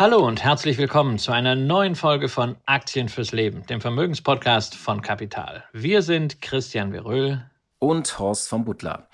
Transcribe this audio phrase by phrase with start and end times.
[0.00, 5.02] Hallo und herzlich willkommen zu einer neuen Folge von Aktien fürs Leben, dem Vermögenspodcast von
[5.02, 5.64] Kapital.
[5.74, 7.44] Wir sind Christian Veröhl
[7.78, 9.08] und Horst von Butler.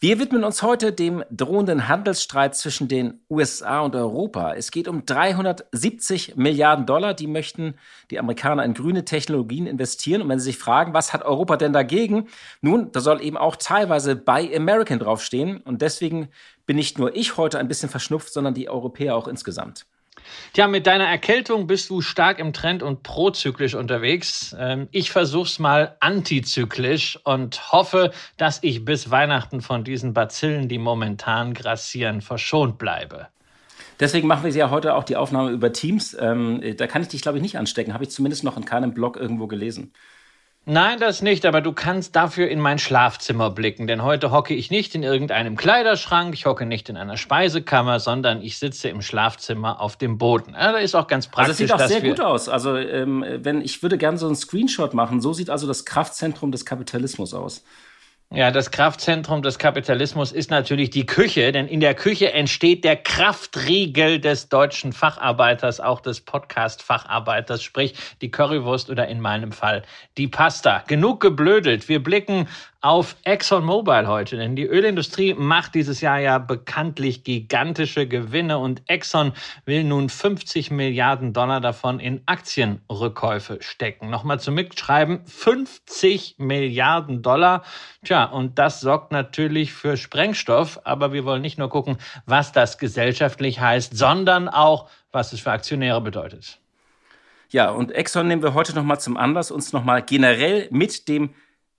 [0.00, 4.54] Wir widmen uns heute dem drohenden Handelsstreit zwischen den USA und Europa.
[4.54, 7.74] Es geht um 370 Milliarden Dollar, die möchten
[8.10, 10.20] die Amerikaner in grüne Technologien investieren.
[10.20, 12.26] Und wenn Sie sich fragen, was hat Europa denn dagegen?
[12.60, 15.58] Nun, da soll eben auch teilweise Buy American draufstehen.
[15.58, 16.28] Und deswegen
[16.66, 19.86] bin nicht nur ich heute ein bisschen verschnupft, sondern die Europäer auch insgesamt.
[20.52, 24.54] Tja, mit deiner Erkältung bist du stark im Trend und prozyklisch unterwegs.
[24.58, 30.78] Ähm, ich versuch's mal antizyklisch und hoffe, dass ich bis Weihnachten von diesen Bazillen, die
[30.78, 33.28] momentan grassieren, verschont bleibe.
[34.00, 36.16] Deswegen machen wir ja heute auch die Aufnahme über Teams.
[36.18, 37.94] Ähm, da kann ich dich, glaube ich, nicht anstecken.
[37.94, 39.92] Habe ich zumindest noch in keinem Blog irgendwo gelesen.
[40.66, 44.70] Nein, das nicht, aber du kannst dafür in mein Schlafzimmer blicken, denn heute hocke ich
[44.70, 49.78] nicht in irgendeinem Kleiderschrank, ich hocke nicht in einer Speisekammer, sondern ich sitze im Schlafzimmer
[49.78, 50.54] auf dem Boden.
[50.54, 51.60] Ja, da ist auch ganz praktisch.
[51.60, 52.48] Also das sieht auch sehr gut aus.
[52.48, 56.50] Also ähm, wenn ich würde gerne so einen Screenshot machen, so sieht also das Kraftzentrum
[56.50, 57.62] des Kapitalismus aus.
[58.34, 62.96] Ja, das Kraftzentrum des Kapitalismus ist natürlich die Küche, denn in der Küche entsteht der
[62.96, 69.82] Kraftriegel des deutschen Facharbeiters, auch des Podcast-Facharbeiters, sprich die Currywurst oder in meinem Fall
[70.16, 70.82] die Pasta.
[70.88, 71.88] Genug geblödelt.
[71.88, 72.48] Wir blicken
[72.84, 79.32] auf ExxonMobil heute, denn die Ölindustrie macht dieses Jahr ja bekanntlich gigantische Gewinne und Exxon
[79.64, 84.10] will nun 50 Milliarden Dollar davon in Aktienrückkäufe stecken.
[84.10, 87.64] Nochmal zum Mitschreiben, 50 Milliarden Dollar.
[88.04, 92.78] Tja, und das sorgt natürlich für Sprengstoff, aber wir wollen nicht nur gucken, was das
[92.78, 96.58] gesellschaftlich heißt, sondern auch, was es für Aktionäre bedeutet.
[97.50, 101.34] Ja, und Exxon nehmen wir heute nochmal zum Anlass, uns nochmal generell mit dem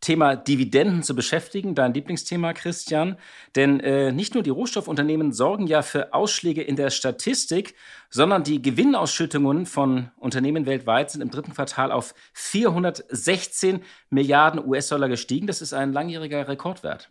[0.05, 3.17] Thema Dividenden zu beschäftigen, dein Lieblingsthema, Christian.
[3.55, 7.73] Denn äh, nicht nur die Rohstoffunternehmen sorgen ja für Ausschläge in der Statistik,
[8.11, 15.47] sondern die Gewinnausschüttungen von Unternehmen weltweit sind im dritten Quartal auf 416 Milliarden US-Dollar gestiegen.
[15.47, 17.09] Das ist ein langjähriger Rekordwert.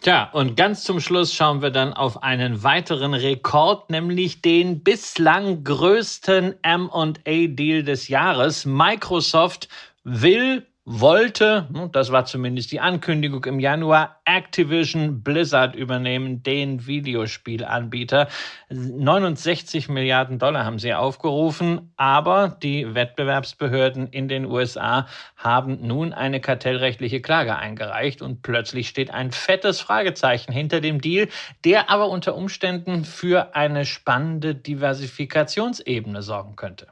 [0.00, 5.62] Tja, und ganz zum Schluss schauen wir dann auf einen weiteren Rekord, nämlich den bislang
[5.62, 8.66] größten MA-Deal des Jahres.
[8.66, 9.68] Microsoft
[10.02, 18.28] will wollte, hm, das war zumindest die Ankündigung im Januar, Activision Blizzard übernehmen, den Videospielanbieter.
[18.68, 25.06] 69 Milliarden Dollar haben sie aufgerufen, aber die Wettbewerbsbehörden in den USA
[25.36, 31.28] haben nun eine kartellrechtliche Klage eingereicht und plötzlich steht ein fettes Fragezeichen hinter dem Deal,
[31.64, 36.88] der aber unter Umständen für eine spannende Diversifikationsebene sorgen könnte.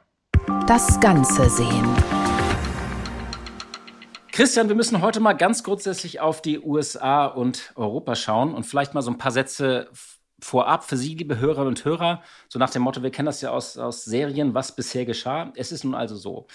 [0.67, 2.20] Das Ganze sehen.
[4.31, 8.93] Christian, wir müssen heute mal ganz grundsätzlich auf die USA und Europa schauen und vielleicht
[8.93, 9.89] mal so ein paar Sätze
[10.39, 13.51] vorab für Sie, liebe Hörerinnen und Hörer, so nach dem Motto, wir kennen das ja
[13.51, 15.51] aus, aus Serien, was bisher geschah.
[15.55, 16.47] Es ist nun also so.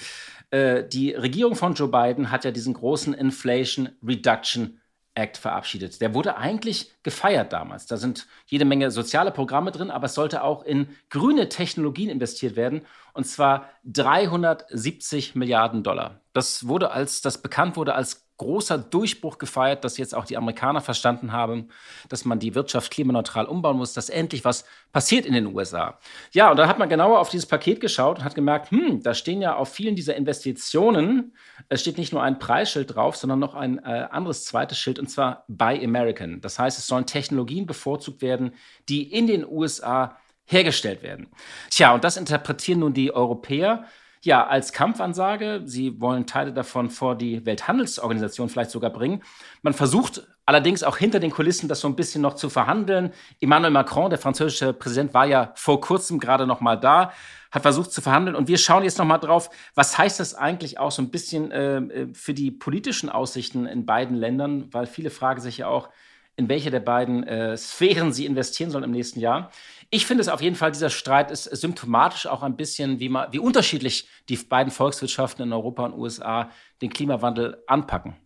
[0.51, 4.81] Äh, die Regierung von Joe Biden hat ja diesen großen Inflation Reduction
[5.17, 6.01] Act verabschiedet.
[6.01, 7.87] Der wurde eigentlich gefeiert damals.
[7.87, 12.55] Da sind jede Menge soziale Programme drin, aber es sollte auch in grüne Technologien investiert
[12.55, 12.83] werden.
[13.15, 16.21] Und zwar 370 Milliarden Dollar.
[16.33, 20.81] Das wurde als, das bekannt wurde als großer Durchbruch gefeiert, dass jetzt auch die Amerikaner
[20.81, 21.69] verstanden haben,
[22.09, 25.99] dass man die Wirtschaft klimaneutral umbauen muss, dass endlich was passiert in den USA.
[26.33, 29.15] Ja, und da hat man genauer auf dieses Paket geschaut und hat gemerkt, hm, da
[29.15, 31.35] stehen ja auf vielen dieser Investitionen,
[31.69, 35.09] es steht nicht nur ein Preisschild drauf, sondern noch ein äh, anderes zweites Schild, und
[35.09, 36.41] zwar Buy American.
[36.41, 38.53] Das heißt, es sollen Technologien bevorzugt werden,
[38.89, 41.29] die in den USA hergestellt werden.
[41.71, 43.85] Tja, und das interpretieren nun die Europäer
[44.23, 45.63] ja, als Kampfansage.
[45.65, 49.23] Sie wollen Teile davon vor die Welthandelsorganisation vielleicht sogar bringen.
[49.63, 53.13] Man versucht allerdings auch hinter den Kulissen das so ein bisschen noch zu verhandeln.
[53.41, 57.13] Emmanuel Macron, der französische Präsident, war ja vor kurzem gerade noch mal da,
[57.51, 58.37] hat versucht zu verhandeln.
[58.37, 61.51] Und wir schauen jetzt noch mal drauf, was heißt das eigentlich auch so ein bisschen
[61.51, 65.89] äh, äh für die politischen Aussichten in beiden Ländern, weil viele fragen sich ja auch,
[66.37, 69.51] in welche der beiden äh, Sphären sie investieren sollen im nächsten Jahr.
[69.91, 73.33] Ich finde es auf jeden Fall, dieser Streit ist symptomatisch auch ein bisschen, wie, man,
[73.33, 76.51] wie unterschiedlich die beiden Volkswirtschaften in Europa und USA
[76.83, 78.17] den Klimawandel anpacken.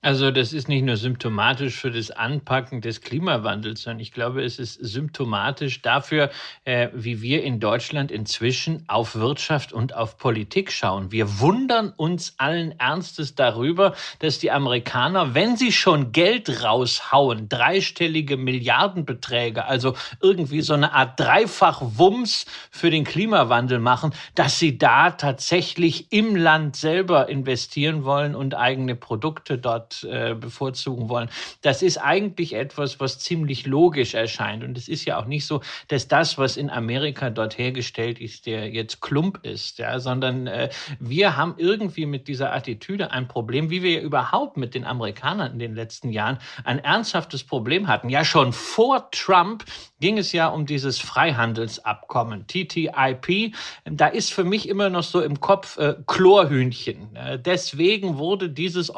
[0.00, 4.60] Also das ist nicht nur symptomatisch für das Anpacken des Klimawandels, sondern ich glaube, es
[4.60, 6.30] ist symptomatisch dafür,
[6.64, 11.10] äh, wie wir in Deutschland inzwischen auf Wirtschaft und auf Politik schauen.
[11.10, 18.36] Wir wundern uns allen Ernstes darüber, dass die Amerikaner, wenn sie schon Geld raushauen, dreistellige
[18.36, 26.12] Milliardenbeträge, also irgendwie so eine Art Dreifach-Wumms für den Klimawandel machen, dass sie da tatsächlich
[26.12, 31.28] im Land selber investieren wollen und eigene Produkte dort äh, bevorzugen wollen.
[31.62, 34.64] Das ist eigentlich etwas, was ziemlich logisch erscheint.
[34.64, 38.46] Und es ist ja auch nicht so, dass das, was in Amerika dort hergestellt ist,
[38.46, 43.70] der jetzt Klump ist, ja, sondern äh, wir haben irgendwie mit dieser Attitüde ein Problem,
[43.70, 48.08] wie wir ja überhaupt mit den Amerikanern in den letzten Jahren ein ernsthaftes Problem hatten.
[48.08, 49.64] Ja, schon vor Trump
[50.00, 53.54] ging es ja um dieses Freihandelsabkommen, TTIP.
[53.84, 57.16] Da ist für mich immer noch so im Kopf äh, Chlorhühnchen.
[57.16, 58.90] Äh, deswegen wurde dieses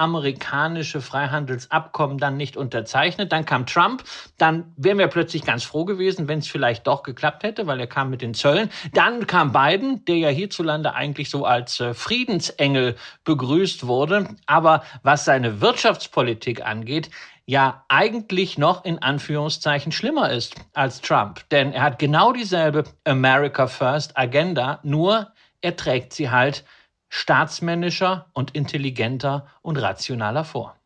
[0.00, 3.32] europäisch-amerikanische Freihandelsabkommen dann nicht unterzeichnet.
[3.32, 4.04] Dann kam Trump.
[4.38, 7.86] Dann wären wir plötzlich ganz froh gewesen, wenn es vielleicht doch geklappt hätte, weil er
[7.86, 8.70] kam mit den Zöllen.
[8.92, 14.28] Dann kam Biden, der ja hierzulande eigentlich so als äh, Friedensengel begrüßt wurde.
[14.46, 17.10] Aber was seine Wirtschaftspolitik angeht,
[17.46, 21.48] ja eigentlich noch in Anführungszeichen schlimmer ist als Trump.
[21.50, 26.64] Denn er hat genau dieselbe America First Agenda, nur er trägt sie halt
[27.10, 30.76] staatsmännischer und intelligenter und rationaler vor.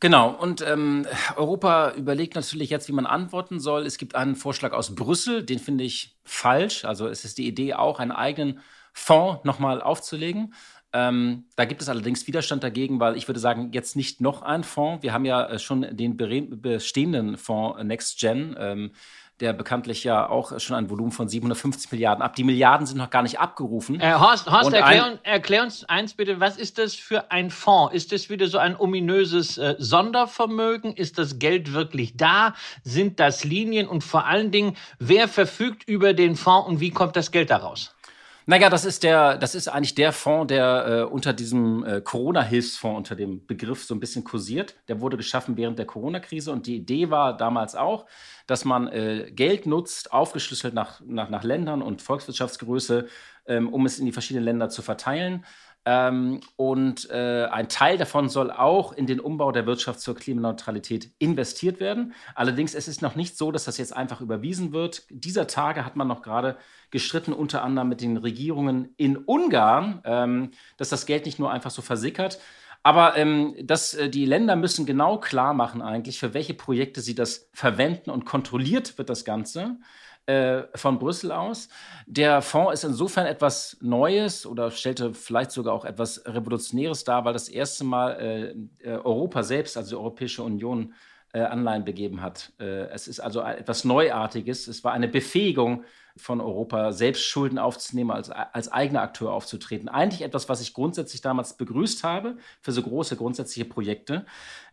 [0.00, 1.06] Genau, und ähm,
[1.36, 3.84] Europa überlegt natürlich jetzt, wie man antworten soll.
[3.84, 6.84] Es gibt einen Vorschlag aus Brüssel, den finde ich falsch.
[6.84, 8.60] Also es ist die Idee, auch einen eigenen
[8.92, 10.54] Fonds nochmal aufzulegen.
[10.92, 14.64] Ähm, da gibt es allerdings Widerstand dagegen, weil ich würde sagen, jetzt nicht noch ein
[14.64, 15.02] Fonds.
[15.02, 18.92] Wir haben ja äh, schon den bestehenden Fonds äh, Next Gen, ähm,
[19.40, 22.34] der bekanntlich ja auch schon ein Volumen von 750 Milliarden ab.
[22.34, 24.00] Die Milliarden sind noch gar nicht abgerufen.
[24.00, 27.94] Äh, Horst, Horst erklär, erklär, uns eins bitte, was ist das für ein Fonds?
[27.94, 30.94] Ist das wieder so ein ominöses äh, Sondervermögen?
[30.94, 32.54] Ist das Geld wirklich da?
[32.82, 33.86] Sind das Linien?
[33.86, 37.94] Und vor allen Dingen, wer verfügt über den Fonds und wie kommt das Geld daraus?
[38.50, 42.96] Naja, das ist der, das ist eigentlich der Fonds, der äh, unter diesem äh, Corona-Hilfsfonds
[42.96, 44.74] unter dem Begriff so ein bisschen kursiert.
[44.88, 48.06] Der wurde geschaffen während der Corona-Krise und die Idee war damals auch,
[48.46, 53.08] dass man äh, Geld nutzt, aufgeschlüsselt nach, nach, nach Ländern und Volkswirtschaftsgröße,
[53.48, 55.44] ähm, um es in die verschiedenen Länder zu verteilen.
[55.90, 61.12] Ähm, und äh, ein Teil davon soll auch in den Umbau der Wirtschaft zur Klimaneutralität
[61.18, 62.12] investiert werden.
[62.34, 65.04] Allerdings es ist es noch nicht so, dass das jetzt einfach überwiesen wird.
[65.08, 66.58] Dieser Tage hat man noch gerade
[66.90, 71.70] gestritten, unter anderem mit den Regierungen in Ungarn, ähm, dass das Geld nicht nur einfach
[71.70, 72.38] so versickert.
[72.82, 77.14] Aber ähm, dass, äh, die Länder müssen genau klar machen eigentlich, für welche Projekte sie
[77.14, 79.78] das verwenden und kontrolliert wird das Ganze.
[80.28, 81.70] Äh, von Brüssel aus.
[82.06, 87.32] Der Fonds ist insofern etwas Neues oder stellte vielleicht sogar auch etwas Revolutionäres dar, weil
[87.32, 88.10] das erste Mal
[88.82, 90.92] äh, äh Europa selbst, also die Europäische Union,
[91.32, 92.52] äh, Anleihen begeben hat.
[92.60, 94.68] Äh, es ist also etwas Neuartiges.
[94.68, 95.84] Es war eine Befähigung
[96.14, 99.88] von Europa, selbst Schulden aufzunehmen, als, als eigener Akteur aufzutreten.
[99.88, 104.26] Eigentlich etwas, was ich grundsätzlich damals begrüßt habe für so große grundsätzliche Projekte.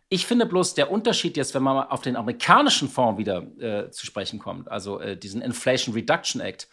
[0.08, 4.06] Ich finde bloß der Unterschied jetzt, wenn man auf den amerikanischen Fonds wieder äh, zu
[4.06, 6.68] sprechen kommt, also äh, diesen Inflation Reduction Act,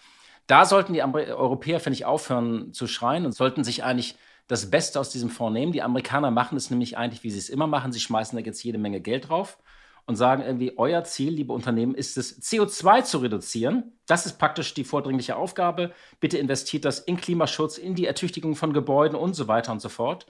[0.46, 4.16] da sollten die Amer Europäer, finde ich, aufhören zu schreien und sollten sich eigentlich
[4.48, 5.72] das Beste aus diesem Fonds nehmen.
[5.72, 7.92] Die Amerikaner machen es nämlich eigentlich, wie sie es immer machen.
[7.94, 9.58] Sie schmeißen da jetzt jede Menge Geld drauf
[10.06, 13.94] und sagen irgendwie, euer Ziel, liebe Unternehmen, ist es, CO2 zu reduzieren.
[14.06, 15.94] Das ist praktisch die vordringliche Aufgabe.
[16.20, 19.90] Bitte investiert das in Klimaschutz, in die Ertüchtigung von Gebäuden und so weiter und so
[19.90, 20.26] fort.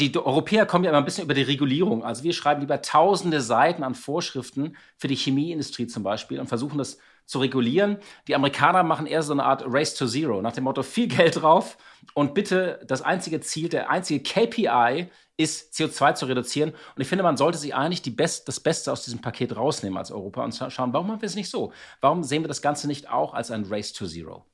[0.00, 2.04] Die Europäer kommen ja immer ein bisschen über die Regulierung.
[2.04, 6.78] Also wir schreiben lieber tausende Seiten an Vorschriften für die Chemieindustrie zum Beispiel und versuchen
[6.78, 7.98] das zu regulieren.
[8.28, 11.40] Die Amerikaner machen eher so eine Art Race to Zero, nach dem Motto viel Geld
[11.40, 11.78] drauf
[12.14, 16.70] und bitte das einzige Ziel, der einzige KPI ist, CO2 zu reduzieren.
[16.70, 20.10] Und ich finde, man sollte sich eigentlich Best, das Beste aus diesem Paket rausnehmen als
[20.10, 21.72] Europa und schauen, warum machen wir es nicht so?
[22.00, 24.44] Warum sehen wir das Ganze nicht auch als ein Race to Zero?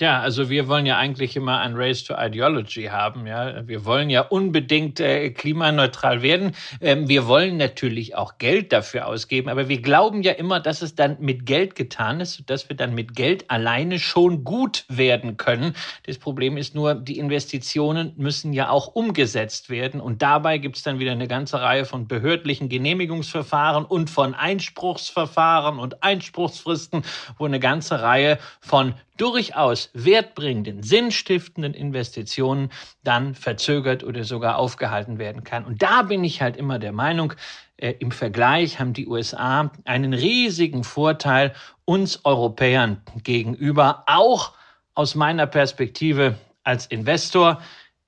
[0.00, 3.26] Ja, also wir wollen ja eigentlich immer ein Race to Ideology haben.
[3.26, 6.56] Ja, wir wollen ja unbedingt äh, klimaneutral werden.
[6.80, 10.94] Ähm, wir wollen natürlich auch Geld dafür ausgeben, aber wir glauben ja immer, dass es
[10.94, 15.74] dann mit Geld getan ist, dass wir dann mit Geld alleine schon gut werden können.
[16.06, 20.82] Das Problem ist nur, die Investitionen müssen ja auch umgesetzt werden und dabei gibt es
[20.82, 27.04] dann wieder eine ganze Reihe von behördlichen Genehmigungsverfahren und von Einspruchsverfahren und Einspruchsfristen,
[27.36, 32.70] wo eine ganze Reihe von durchaus wertbringenden, sinnstiftenden Investitionen
[33.04, 35.64] dann verzögert oder sogar aufgehalten werden kann.
[35.64, 37.34] Und da bin ich halt immer der Meinung,
[37.76, 41.52] äh, im Vergleich haben die USA einen riesigen Vorteil
[41.84, 44.52] uns Europäern gegenüber, auch
[44.94, 47.60] aus meiner Perspektive als Investor.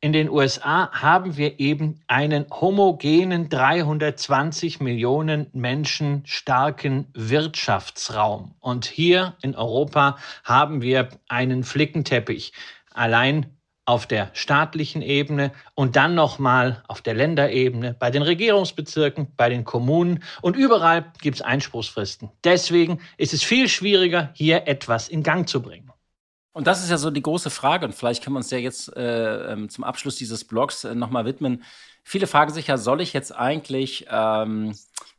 [0.04, 8.54] In den USA haben wir eben einen homogenen 320 Millionen Menschen starken Wirtschaftsraum.
[8.60, 12.52] Und hier in Europa haben wir einen Flickenteppich.
[12.92, 13.46] Allein
[13.86, 19.64] auf der staatlichen Ebene und dann nochmal auf der Länderebene, bei den Regierungsbezirken, bei den
[19.64, 22.28] Kommunen und überall gibt es Einspruchsfristen.
[22.44, 25.93] Deswegen ist es viel schwieriger, hier etwas in Gang zu bringen.
[26.54, 28.96] Und das ist ja so die große Frage und vielleicht können wir uns ja jetzt
[28.96, 31.64] äh, ähm, zum Abschluss dieses Blogs äh, nochmal widmen.
[32.04, 34.72] Viele fragen sich ja, soll ich jetzt eigentlich ähm,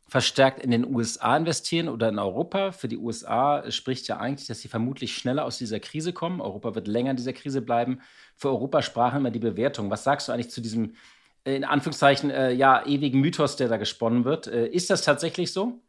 [0.08, 2.72] verstärkt in den USA investieren oder in Europa.
[2.72, 6.40] Für die USA spricht ja eigentlich, dass sie vermutlich schneller aus dieser Krise kommen.
[6.40, 8.00] Europa wird länger in dieser Krise bleiben.
[8.34, 9.90] Für Europa sprachen immer die Bewertung.
[9.90, 10.94] Was sagst du eigentlich zu diesem,
[11.44, 14.46] äh, in Anführungszeichen, äh, ja, ewigen Mythos, der da gesponnen wird?
[14.46, 15.82] Äh, ist das tatsächlich so?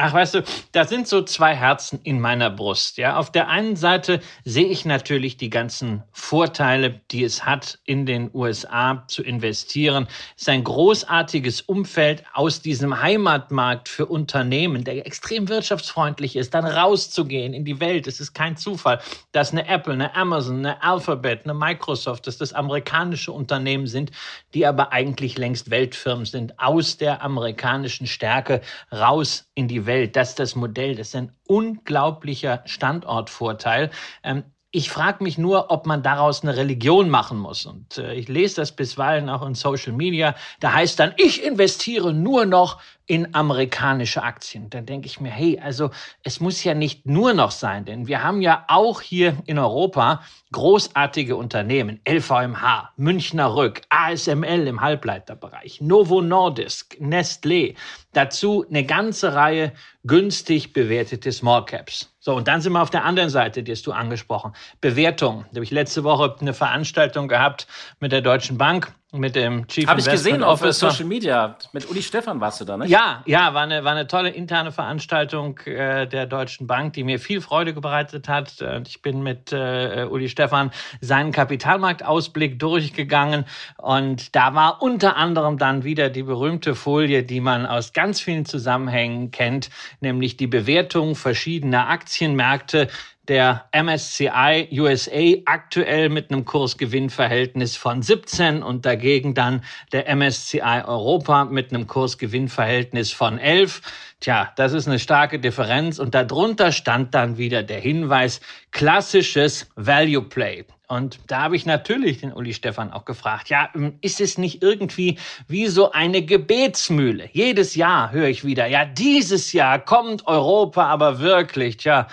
[0.00, 2.98] Ach, weißt du, da sind so zwei Herzen in meiner Brust.
[2.98, 8.06] Ja, auf der einen Seite sehe ich natürlich die ganzen Vorteile, die es hat, in
[8.06, 10.06] den USA zu investieren.
[10.36, 16.64] Es ist ein großartiges Umfeld aus diesem Heimatmarkt für Unternehmen, der extrem wirtschaftsfreundlich ist, dann
[16.64, 18.06] rauszugehen in die Welt.
[18.06, 19.00] Es ist kein Zufall,
[19.32, 24.12] dass eine Apple, eine Amazon, eine Alphabet, eine Microsoft, dass das amerikanische Unternehmen sind,
[24.54, 28.60] die aber eigentlich längst Weltfirmen sind, aus der amerikanischen Stärke
[28.92, 29.87] raus in die Welt.
[30.08, 30.94] Das ist das Modell.
[30.94, 33.90] Das ist ein unglaublicher Standortvorteil.
[34.22, 37.64] Ähm, ich frage mich nur, ob man daraus eine Religion machen muss.
[37.64, 40.34] Und äh, ich lese das bisweilen auch in Social Media.
[40.60, 44.68] Da heißt dann, ich investiere nur noch in amerikanische Aktien.
[44.68, 45.90] Dann denke ich mir, hey, also
[46.22, 50.22] es muss ja nicht nur noch sein, denn wir haben ja auch hier in Europa
[50.52, 57.74] großartige Unternehmen, LVMH, Münchner Rück, ASML im Halbleiterbereich, Novo Nordisk, Nestlé,
[58.12, 59.72] dazu eine ganze Reihe
[60.04, 62.14] günstig bewertete Small Caps.
[62.28, 64.52] So, und dann sind wir auf der anderen Seite, die hast du angesprochen.
[64.82, 65.46] Bewertung.
[65.48, 67.66] Da habe ich letzte Woche eine Veranstaltung gehabt
[68.00, 71.56] mit der Deutschen Bank mit dem Chief Habe ich gesehen auf Social Media.
[71.72, 72.86] Mit Uli Stefan warst du da, ne?
[72.86, 77.18] Ja, ja, war eine, war eine tolle interne Veranstaltung äh, der Deutschen Bank, die mir
[77.18, 78.60] viel Freude bereitet hat.
[78.60, 83.46] Und ich bin mit äh, Uli Stefan seinen Kapitalmarktausblick durchgegangen.
[83.78, 88.44] Und da war unter anderem dann wieder die berühmte Folie, die man aus ganz vielen
[88.44, 92.88] Zusammenhängen kennt, nämlich die Bewertung verschiedener Aktienmärkte
[93.28, 101.44] der MSCI USA aktuell mit einem Kursgewinnverhältnis von 17 und dagegen dann der MSCI Europa
[101.44, 103.82] mit einem Kursgewinnverhältnis von 11.
[104.20, 110.22] Tja, das ist eine starke Differenz und darunter stand dann wieder der Hinweis klassisches Value
[110.22, 110.64] Play.
[110.88, 114.62] Und da habe ich natürlich den Uli Stefan auch gefragt, ja, ähm, ist es nicht
[114.62, 117.28] irgendwie wie so eine Gebetsmühle?
[117.32, 122.08] Jedes Jahr höre ich wieder, ja, dieses Jahr kommt Europa aber wirklich, tja,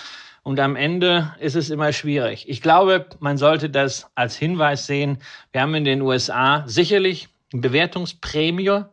[0.45, 2.47] und am Ende ist es immer schwierig.
[2.47, 5.17] Ich glaube, man sollte das als Hinweis sehen.
[5.51, 8.83] Wir haben in den USA sicherlich eine Bewertungsprämie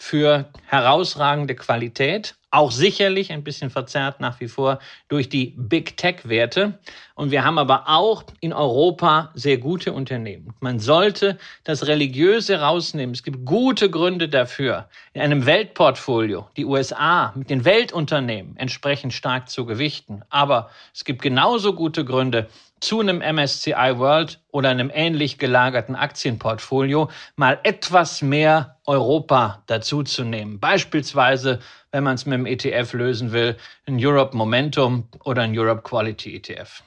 [0.00, 4.78] für herausragende Qualität, auch sicherlich ein bisschen verzerrt nach wie vor
[5.08, 6.78] durch die Big Tech-Werte.
[7.14, 10.54] Und wir haben aber auch in Europa sehr gute Unternehmen.
[10.60, 13.14] Man sollte das Religiöse rausnehmen.
[13.14, 19.50] Es gibt gute Gründe dafür, in einem Weltportfolio die USA mit den Weltunternehmen entsprechend stark
[19.50, 20.22] zu gewichten.
[20.30, 22.48] Aber es gibt genauso gute Gründe,
[22.80, 30.60] zu einem MSCI World oder einem ähnlich gelagerten Aktienportfolio mal etwas mehr Europa dazuzunehmen.
[30.60, 31.60] Beispielsweise,
[31.92, 33.56] wenn man es mit dem ETF lösen will,
[33.86, 36.82] ein Europe Momentum oder ein Europe Quality ETF.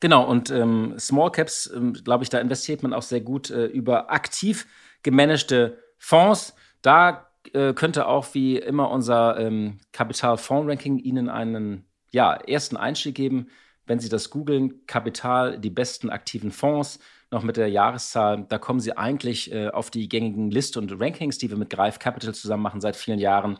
[0.00, 3.66] Genau, und ähm, Small Caps, ähm, glaube ich, da investiert man auch sehr gut äh,
[3.66, 4.66] über aktiv
[5.02, 6.54] gemanagte Fonds.
[6.82, 13.48] Da äh, könnte auch wie immer unser ähm, Kapital-Fonds-Ranking Ihnen einen ja, ersten Einstieg geben
[13.92, 16.98] wenn Sie das googeln, Kapital, die besten aktiven Fonds,
[17.30, 21.36] noch mit der Jahreszahl, da kommen Sie eigentlich äh, auf die gängigen Liste und Rankings,
[21.36, 23.58] die wir mit Greif Capital zusammen machen seit vielen Jahren.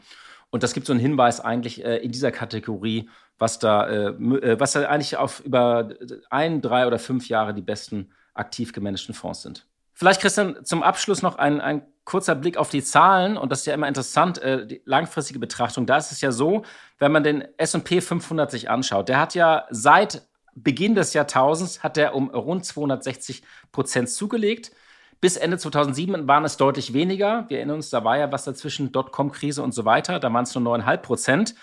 [0.49, 4.59] Und das gibt so einen Hinweis eigentlich äh, in dieser Kategorie, was da, äh, äh
[4.59, 5.91] was da eigentlich auf über
[6.31, 9.67] ein, drei oder fünf Jahre die besten aktiv gemanagten Fonds sind.
[10.03, 13.37] Vielleicht, Christian, zum Abschluss noch ein, ein kurzer Blick auf die Zahlen.
[13.37, 15.87] Und das ist ja immer interessant, äh, die langfristige Betrachtung.
[15.87, 16.65] Da ist es ja so,
[16.99, 21.97] wenn man den S&P 500 sich anschaut, der hat ja seit Beginn des Jahrtausends hat
[21.99, 24.73] er um rund 260 Prozent zugelegt.
[25.21, 27.45] Bis Ende 2007 waren es deutlich weniger.
[27.47, 30.19] Wir erinnern uns, da war ja was dazwischen, Dotcom-Krise und so weiter.
[30.19, 31.55] Da waren es nur 9,5 Prozent.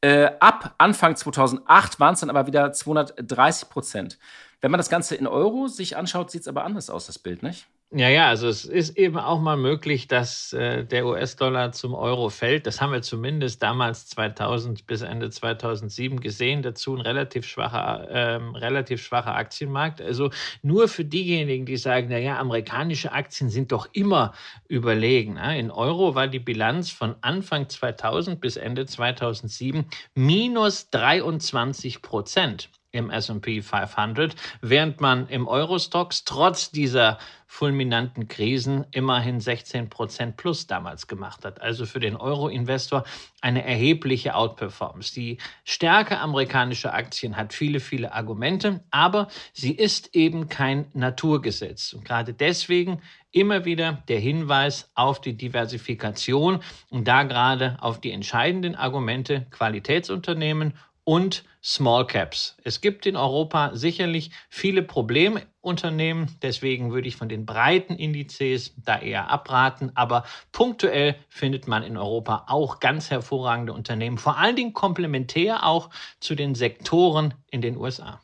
[0.00, 4.18] Äh, ab Anfang 2008 waren es dann aber wieder 230 Prozent.
[4.62, 7.42] Wenn man das Ganze in Euro sich anschaut, sieht es aber anders aus, das Bild,
[7.42, 7.66] nicht?
[7.92, 12.28] Ja, ja, also es ist eben auch mal möglich, dass äh, der US-Dollar zum Euro
[12.28, 12.66] fällt.
[12.66, 16.62] Das haben wir zumindest damals 2000 bis Ende 2007 gesehen.
[16.62, 20.02] Dazu ein relativ schwacher, ähm, relativ schwacher Aktienmarkt.
[20.02, 20.30] Also
[20.62, 24.32] nur für diejenigen, die sagen, na ja, amerikanische Aktien sind doch immer
[24.66, 25.34] überlegen.
[25.34, 25.56] Ne?
[25.60, 29.84] In Euro war die Bilanz von Anfang 2000 bis Ende 2007
[30.16, 39.38] minus 23 Prozent im SP 500, während man im Eurostox trotz dieser fulminanten Krisen immerhin
[39.38, 41.60] 16 Prozent plus damals gemacht hat.
[41.60, 43.04] Also für den Euro-Investor
[43.40, 45.14] eine erhebliche Outperformance.
[45.14, 51.92] Die Stärke amerikanischer Aktien hat viele, viele Argumente, aber sie ist eben kein Naturgesetz.
[51.92, 56.60] Und gerade deswegen immer wieder der Hinweis auf die Diversifikation
[56.90, 60.74] und da gerade auf die entscheidenden Argumente Qualitätsunternehmen
[61.04, 62.56] und Small Caps.
[62.64, 68.98] Es gibt in Europa sicherlich viele Problemunternehmen, deswegen würde ich von den breiten Indizes da
[68.98, 74.72] eher abraten, aber punktuell findet man in Europa auch ganz hervorragende Unternehmen, vor allen Dingen
[74.72, 78.20] komplementär auch zu den Sektoren in den USA.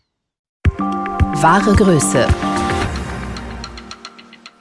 [0.79, 2.29] Wahre Größe.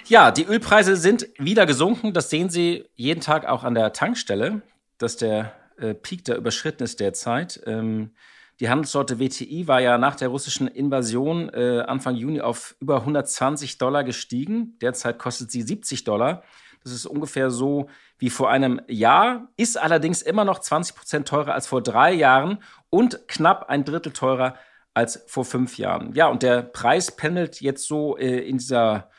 [0.07, 2.13] Ja, die Ölpreise sind wieder gesunken.
[2.13, 4.63] Das sehen Sie jeden Tag auch an der Tankstelle,
[4.97, 7.61] dass der äh, Peak da überschritten ist derzeit.
[7.65, 8.11] Ähm,
[8.59, 13.77] die Handelssorte WTI war ja nach der russischen Invasion äh, Anfang Juni auf über 120
[13.77, 14.77] Dollar gestiegen.
[14.81, 16.43] Derzeit kostet sie 70 Dollar.
[16.83, 21.53] Das ist ungefähr so wie vor einem Jahr, ist allerdings immer noch 20 Prozent teurer
[21.53, 24.55] als vor drei Jahren und knapp ein Drittel teurer
[24.93, 26.13] als vor fünf Jahren.
[26.13, 29.09] Ja, und der Preis pendelt jetzt so äh, in dieser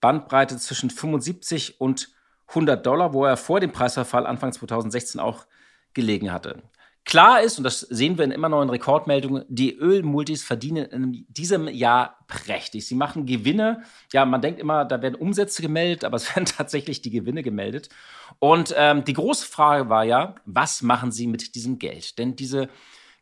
[0.00, 2.10] Bandbreite zwischen 75 und
[2.48, 5.46] 100 Dollar, wo er vor dem Preisverfall Anfang 2016 auch
[5.94, 6.62] gelegen hatte.
[7.08, 11.66] Klar ist, und das sehen wir in immer neuen Rekordmeldungen, die Ölmultis verdienen in diesem
[11.66, 12.86] Jahr prächtig.
[12.86, 13.82] Sie machen Gewinne.
[14.12, 17.88] Ja, man denkt immer, da werden Umsätze gemeldet, aber es werden tatsächlich die Gewinne gemeldet.
[18.40, 22.18] Und ähm, die große Frage war ja, was machen sie mit diesem Geld?
[22.18, 22.68] Denn diese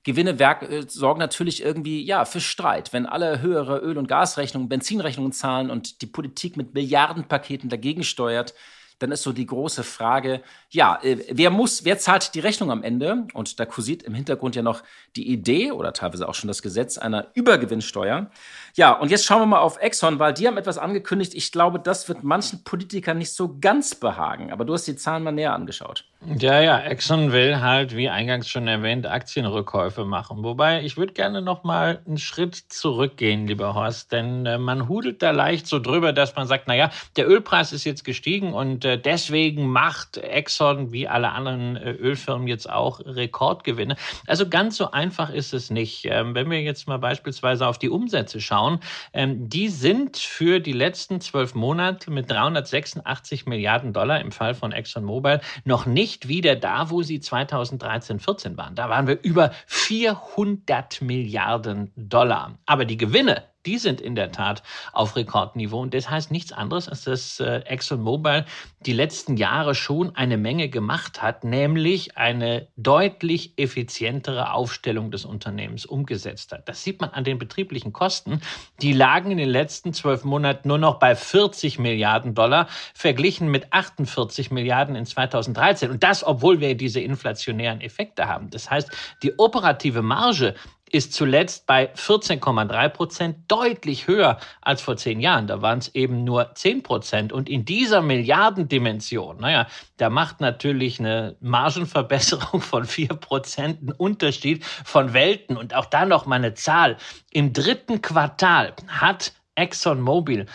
[0.02, 2.92] Gewinne äh, sorgen natürlich irgendwie ja für Streit.
[2.92, 8.52] Wenn alle höhere Öl- und Gasrechnungen, Benzinrechnungen zahlen und die Politik mit Milliardenpaketen dagegen steuert,
[8.98, 12.82] dann ist so die große Frage, ja, äh, wer muss, wer zahlt die Rechnung am
[12.82, 13.26] Ende?
[13.34, 14.82] Und da kursiert im Hintergrund ja noch
[15.16, 18.30] die Idee oder teilweise auch schon das Gesetz einer Übergewinnsteuer.
[18.74, 21.34] Ja, und jetzt schauen wir mal auf Exxon, weil die haben etwas angekündigt.
[21.34, 24.52] Ich glaube, das wird manchen Politikern nicht so ganz behagen.
[24.52, 26.04] Aber du hast die Zahlen mal näher angeschaut.
[26.38, 30.42] Ja, ja, Exxon will halt, wie eingangs schon erwähnt, Aktienrückkäufe machen.
[30.42, 35.22] Wobei ich würde gerne noch mal einen Schritt zurückgehen, lieber Horst, denn äh, man hudelt
[35.22, 39.68] da leicht so drüber, dass man sagt, naja, der Ölpreis ist jetzt gestiegen und deswegen
[39.68, 43.96] macht Exxon wie alle anderen äh, Ölfirmen jetzt auch Rekordgewinne.
[44.26, 46.04] Also ganz so einfach ist es nicht.
[46.04, 48.80] Ähm, wenn wir jetzt mal beispielsweise auf die Umsätze schauen,
[49.12, 54.72] ähm, die sind für die letzten zwölf Monate mit 386 Milliarden Dollar im Fall von
[54.72, 58.74] ExxonMobil noch nicht wieder da, wo sie 2013, 14 waren.
[58.74, 62.58] Da waren wir über 400 Milliarden Dollar.
[62.66, 65.80] Aber die Gewinne, die sind in der Tat auf Rekordniveau.
[65.80, 68.44] Und das heißt nichts anderes, als dass äh, ExxonMobil
[68.86, 75.84] die letzten Jahre schon eine Menge gemacht hat, nämlich eine deutlich effizientere Aufstellung des Unternehmens
[75.84, 76.68] umgesetzt hat.
[76.68, 78.40] Das sieht man an den betrieblichen Kosten.
[78.80, 83.72] Die lagen in den letzten zwölf Monaten nur noch bei 40 Milliarden Dollar, verglichen mit
[83.72, 85.90] 48 Milliarden in 2013.
[85.90, 88.50] Und das, obwohl wir diese inflationären Effekte haben.
[88.50, 88.90] Das heißt,
[89.22, 90.54] die operative Marge
[90.90, 95.46] ist zuletzt bei 14,3 Prozent deutlich höher als vor zehn Jahren.
[95.46, 97.32] Da waren es eben nur 10 Prozent.
[97.32, 104.64] Und in dieser Milliardendimension, naja, da macht natürlich eine Margenverbesserung von 4 Prozent einen Unterschied
[104.64, 105.56] von Welten.
[105.56, 106.96] Und auch da noch mal eine Zahl.
[107.30, 110.46] Im dritten Quartal hat ExxonMobil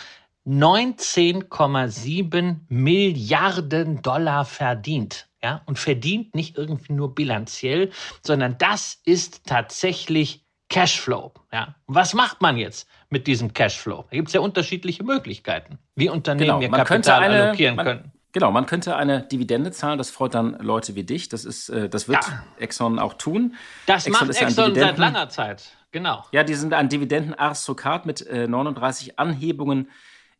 [0.46, 7.90] 19,7 Milliarden Dollar verdient ja, und verdient nicht irgendwie nur bilanziell,
[8.22, 11.32] sondern das ist tatsächlich Cashflow.
[11.52, 11.74] Ja.
[11.86, 14.06] Und was macht man jetzt mit diesem Cashflow?
[14.10, 18.12] Da gibt es ja unterschiedliche Möglichkeiten, wie Unternehmen genau, ihr Kapital eine, allokieren man, können.
[18.32, 21.28] Genau, man könnte eine Dividende zahlen, das freut dann Leute wie dich.
[21.28, 22.44] Das, ist, äh, das wird ja.
[22.58, 23.54] Exxon auch tun.
[23.84, 26.24] Das Exxon macht Exxon seit langer Zeit, genau.
[26.32, 29.90] Ja, die sind ein Dividendenaristokrat mit äh, 39 Anhebungen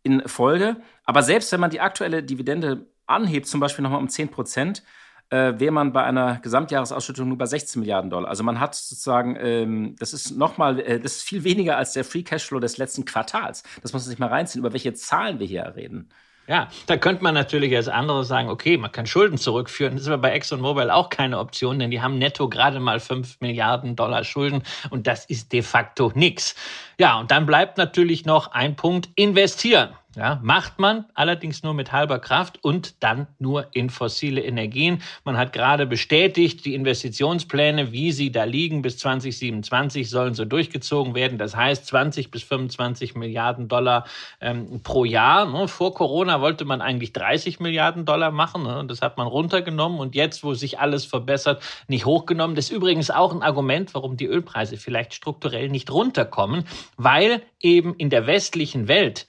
[0.03, 0.77] in Folge.
[1.05, 4.83] Aber selbst wenn man die aktuelle Dividende anhebt, zum Beispiel nochmal um 10 Prozent,
[5.31, 8.29] äh, wäre man bei einer Gesamtjahresausschüttung nur bei 16 Milliarden Dollar.
[8.29, 12.05] Also man hat sozusagen, ähm, das ist nochmal, äh, das ist viel weniger als der
[12.05, 13.63] Free Cashflow des letzten Quartals.
[13.81, 16.11] Das muss man sich mal reinziehen, über welche Zahlen wir hier reden.
[16.49, 19.95] Ja, da könnte man natürlich als andere sagen, okay, man kann Schulden zurückführen.
[19.95, 23.41] Das ist aber bei ExxonMobil auch keine Option, denn die haben netto gerade mal 5
[23.41, 26.57] Milliarden Dollar Schulden und das ist de facto nichts.
[26.99, 29.91] Ja, und dann bleibt natürlich noch ein Punkt, investieren.
[30.15, 35.01] Ja, macht man allerdings nur mit halber Kraft und dann nur in fossile Energien.
[35.25, 41.15] Man hat gerade bestätigt, die Investitionspläne, wie sie da liegen, bis 2027 sollen so durchgezogen
[41.15, 41.39] werden.
[41.39, 44.05] Das heißt 20 bis 25 Milliarden Dollar
[44.43, 45.47] ähm, pro Jahr.
[45.47, 45.67] Ne?
[45.67, 48.65] Vor Corona wollte man eigentlich 30 Milliarden Dollar machen.
[48.65, 48.85] Ne?
[48.87, 52.55] Das hat man runtergenommen und jetzt, wo sich alles verbessert, nicht hochgenommen.
[52.55, 56.65] Das ist übrigens auch ein Argument, warum die Ölpreise vielleicht strukturell nicht runterkommen,
[56.99, 59.27] weil eben in der westlichen Welt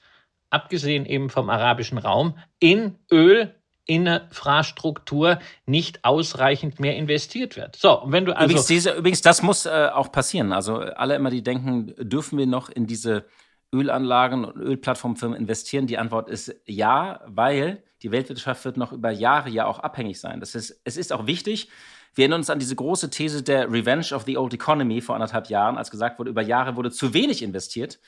[0.53, 3.53] abgesehen eben vom arabischen Raum, in Öl,
[3.85, 7.75] Infrastruktur nicht ausreichend mehr investiert wird.
[7.75, 10.53] So, wenn du also übrigens, diese, übrigens das muss äh, auch passieren.
[10.53, 13.25] Also alle immer, die denken, dürfen wir noch in diese
[13.73, 15.87] Ölanlagen und Ölplattformfirmen investieren?
[15.87, 20.39] Die Antwort ist ja, weil die Weltwirtschaft wird noch über Jahre ja auch abhängig sein.
[20.39, 21.69] Das ist, es ist auch wichtig.
[22.15, 25.49] Wir erinnern uns an diese große These der Revenge of the Old Economy vor anderthalb
[25.49, 27.99] Jahren, als gesagt wurde, über Jahre wurde zu wenig investiert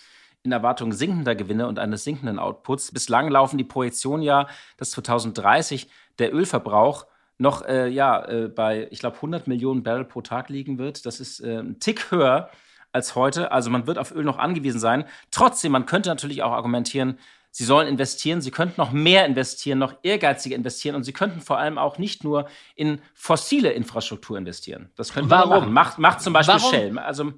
[0.46, 2.92] in Erwartung sinkender Gewinne und eines sinkenden Outputs.
[2.92, 9.00] Bislang laufen die Projektionen ja, dass 2030 der Ölverbrauch noch äh, ja, äh, bei, ich
[9.00, 11.06] glaube, 100 Millionen Barrel pro Tag liegen wird.
[11.06, 12.50] Das ist äh, ein Tick höher
[12.94, 13.52] als heute.
[13.52, 15.06] Also man wird auf Öl noch angewiesen sein.
[15.32, 17.18] Trotzdem, man könnte natürlich auch argumentieren,
[17.58, 21.58] Sie sollen investieren, sie könnten noch mehr investieren, noch ehrgeiziger investieren und sie könnten vor
[21.58, 24.90] allem auch nicht nur in fossile Infrastruktur investieren.
[24.98, 25.50] Das könnten Warum?
[25.52, 25.72] machen.
[25.72, 26.70] Macht, macht zum Beispiel Warum?
[26.70, 27.00] Shell.
[27.00, 27.32] Also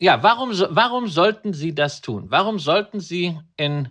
[0.00, 2.26] ja, warum, warum sollten Sie das tun?
[2.28, 3.88] Warum sollten Sie in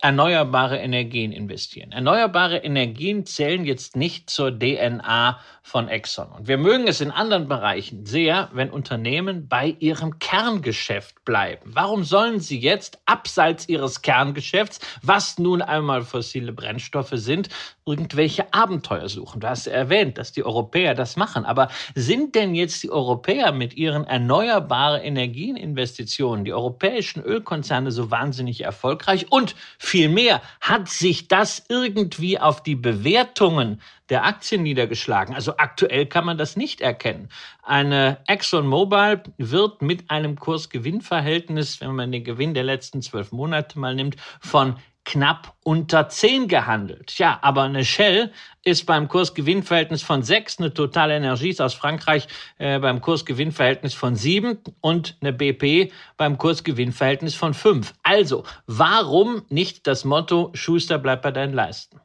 [0.00, 1.90] erneuerbare Energien investieren?
[1.90, 6.30] Erneuerbare Energien zählen jetzt nicht zur DNA von Exxon.
[6.30, 11.72] Und wir mögen es in anderen Bereichen sehr, wenn Unternehmen bei ihrem Kerngeschäft bleiben.
[11.74, 17.48] Warum sollen sie jetzt abseits ihres Kerngeschäfts, was nun einmal fossile Brennstoffe sind,
[17.84, 19.40] irgendwelche Abenteuer suchen?
[19.40, 21.44] Du hast erwähnt, dass die Europäer das machen.
[21.44, 28.62] Aber sind denn jetzt die Europäer mit ihren erneuerbare Energieninvestitionen, die europäischen Ölkonzerne so wahnsinnig
[28.62, 29.30] erfolgreich?
[29.30, 35.34] Und vielmehr, hat sich das irgendwie auf die Bewertungen der Aktien niedergeschlagen.
[35.34, 37.30] Also aktuell kann man das nicht erkennen.
[37.62, 43.94] Eine ExxonMobil wird mit einem Kurs-Gewinn-Verhältnis, wenn man den Gewinn der letzten zwölf Monate mal
[43.94, 47.18] nimmt, von knapp unter 10 gehandelt.
[47.18, 48.32] Ja, aber eine Shell
[48.64, 54.58] ist beim Kurs-Gewinn-Verhältnis von 6, eine Total Energies aus Frankreich äh, beim Kurs-Gewinn-Verhältnis von 7
[54.80, 57.94] und eine BP beim Kurs-Gewinn-Verhältnis von 5.
[58.02, 62.00] Also, warum nicht das Motto Schuster bleibt bei deinen Leisten?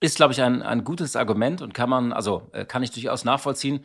[0.00, 3.24] Ist, glaube ich, ein, ein gutes Argument und kann man, also äh, kann ich durchaus
[3.24, 3.84] nachvollziehen.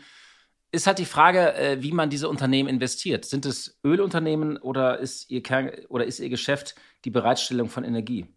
[0.72, 3.26] Ist halt die Frage, äh, wie man diese Unternehmen investiert.
[3.26, 6.76] Sind es Ölunternehmen oder ist ihr Kern oder ist ihr Geschäft
[7.06, 8.28] die Bereitstellung von Energie?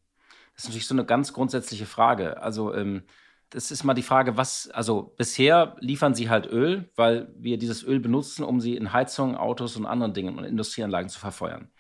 [0.55, 2.43] Das ist natürlich so eine ganz grundsätzliche Frage.
[2.43, 3.03] Also ähm,
[3.51, 7.85] das ist mal die Frage, was, also bisher liefern sie halt Öl, weil wir dieses
[7.85, 11.71] Öl benutzen, um sie in Heizungen, Autos und anderen Dingen und Industrieanlagen zu verfeuern.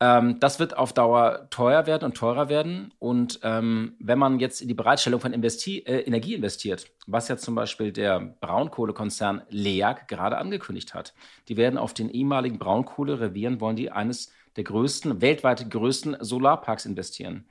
[0.00, 2.92] Ähm, das wird auf Dauer teuer werden und teurer werden.
[2.98, 7.36] Und ähm, wenn man jetzt in die Bereitstellung von Investi äh, Energie investiert, was ja
[7.36, 11.14] zum Beispiel der Braunkohlekonzern LEAG gerade angekündigt hat,
[11.48, 17.46] die werden auf den ehemaligen Braunkohlerevieren, wollen die eines der größten, weltweit größten Solarparks investieren.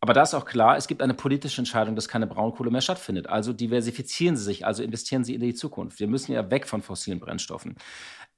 [0.00, 3.28] Aber da ist auch klar, es gibt eine politische Entscheidung, dass keine Braunkohle mehr stattfindet.
[3.28, 5.98] Also diversifizieren Sie sich, also investieren Sie in die Zukunft.
[6.00, 7.76] Wir müssen ja weg von fossilen Brennstoffen.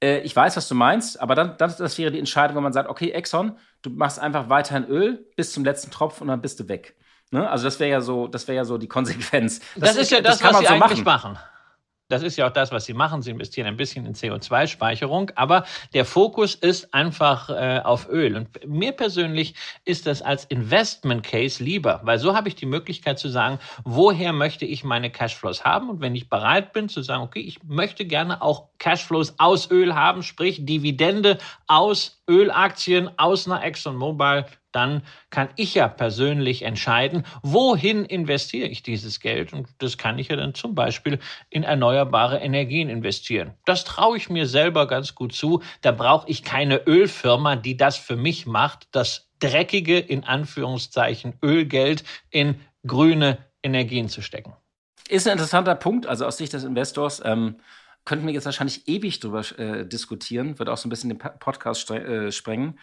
[0.01, 2.73] Äh, ich weiß, was du meinst, aber dann, das, das wäre die Entscheidung, wenn man
[2.73, 6.59] sagt, okay, Exxon, du machst einfach weiterhin Öl bis zum letzten Tropfen und dann bist
[6.59, 6.95] du weg.
[7.31, 7.47] Ne?
[7.49, 9.59] Also das wäre ja so, das wäre ja so die Konsequenz.
[9.75, 11.33] Das, das ist ja das, das was sie so eigentlich machen.
[11.33, 11.39] machen.
[12.09, 13.21] Das ist ja auch das, was sie machen.
[13.21, 18.35] Sie investieren ein bisschen in CO2-Speicherung, aber der Fokus ist einfach äh, auf Öl.
[18.35, 19.53] Und mir persönlich
[19.85, 24.33] ist das als Investment Case lieber, weil so habe ich die Möglichkeit zu sagen, woher
[24.33, 25.89] möchte ich meine Cashflows haben?
[25.89, 29.93] Und wenn ich bereit bin zu sagen, okay, ich möchte gerne auch Cashflows aus Öl
[29.93, 38.05] haben, sprich Dividende aus Ölaktien, aus einer ExxonMobil, dann kann ich ja persönlich entscheiden, wohin
[38.05, 39.53] investiere ich dieses Geld.
[39.53, 43.53] Und das kann ich ja dann zum Beispiel in erneuerbare Energien investieren.
[43.65, 45.61] Das traue ich mir selber ganz gut zu.
[45.81, 52.03] Da brauche ich keine Ölfirma, die das für mich macht, das dreckige, in Anführungszeichen, Ölgeld
[52.29, 54.53] in grüne Energien zu stecken.
[55.07, 57.21] Ist ein interessanter Punkt, also aus Sicht des Investors.
[57.25, 57.55] Ähm
[58.05, 61.91] könnten wir jetzt wahrscheinlich ewig drüber äh, diskutieren, wird auch so ein bisschen den Podcast
[61.91, 62.79] äh, sprengen.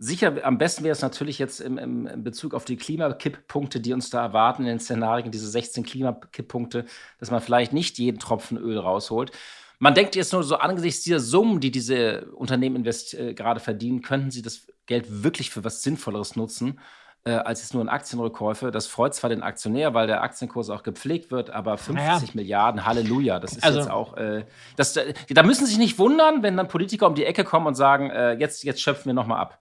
[0.00, 4.10] Sicher, am besten wäre es natürlich jetzt im, im, Bezug auf die Klimakipppunkte, die uns
[4.10, 6.84] da erwarten in den Szenarien, diese 16 Klimakipppunkte,
[7.18, 9.32] dass man vielleicht nicht jeden Tropfen Öl rausholt.
[9.80, 14.30] Man denkt jetzt nur so angesichts dieser Summen, die diese Unternehmen äh, gerade verdienen, könnten
[14.30, 16.78] sie das Geld wirklich für was Sinnvolleres nutzen,
[17.24, 18.70] äh, als jetzt nur in Aktienrückkäufe.
[18.70, 22.20] Das freut zwar den Aktionär, weil der Aktienkurs auch gepflegt wird, aber 50 naja.
[22.34, 24.16] Milliarden, Halleluja, das ist also, jetzt auch.
[24.16, 24.44] Äh,
[24.76, 24.96] das,
[25.28, 28.10] da müssen Sie sich nicht wundern, wenn dann Politiker um die Ecke kommen und sagen,
[28.10, 29.58] äh, jetzt, jetzt schöpfen wir nochmal ab.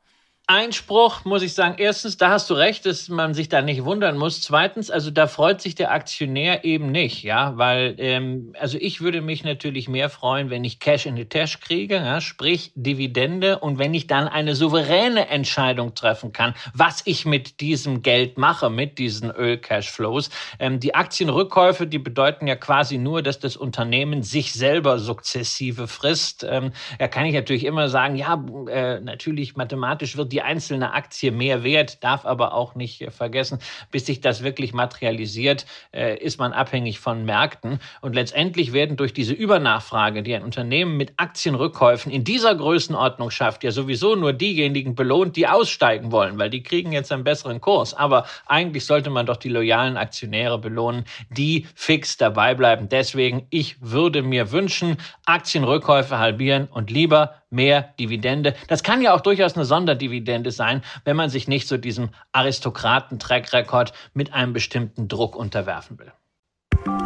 [0.50, 4.18] Einspruch muss ich sagen, erstens, da hast du recht, dass man sich da nicht wundern
[4.18, 4.42] muss.
[4.42, 9.20] Zweitens, also da freut sich der Aktionär eben nicht, ja, weil, ähm, also ich würde
[9.20, 13.78] mich natürlich mehr freuen, wenn ich Cash in the Tash kriege, ja, sprich Dividende und
[13.78, 19.00] wenn ich dann eine souveräne Entscheidung treffen kann, was ich mit diesem Geld mache, mit
[19.00, 20.30] diesen Öl-Cashflows.
[20.60, 26.48] Ähm, die Aktienrückkäufe, die bedeuten ja quasi nur, dass das Unternehmen sich selber sukzessive frisst.
[26.50, 30.94] Ähm, da kann ich natürlich immer sagen, ja, äh, natürlich mathematisch wird die die einzelne
[30.94, 33.58] Aktie mehr wert, darf aber auch nicht äh, vergessen,
[33.90, 37.80] bis sich das wirklich materialisiert, äh, ist man abhängig von Märkten.
[38.02, 43.64] Und letztendlich werden durch diese Übernachfrage, die ein Unternehmen mit Aktienrückkäufen in dieser Größenordnung schafft,
[43.64, 47.96] ja sowieso nur diejenigen belohnt, die aussteigen wollen, weil die kriegen jetzt einen besseren Kurs.
[47.96, 52.90] Aber eigentlich sollte man doch die loyalen Aktionäre belohnen, die fix dabei bleiben.
[52.90, 58.56] Deswegen, ich würde mir wünschen, Aktienrückkäufe halbieren und lieber mehr Dividende.
[58.68, 63.94] Das kann ja auch durchaus eine Sonderdividende sein, wenn man sich nicht so diesem Aristokraten-Track-Record
[64.14, 66.12] mit einem bestimmten Druck unterwerfen will.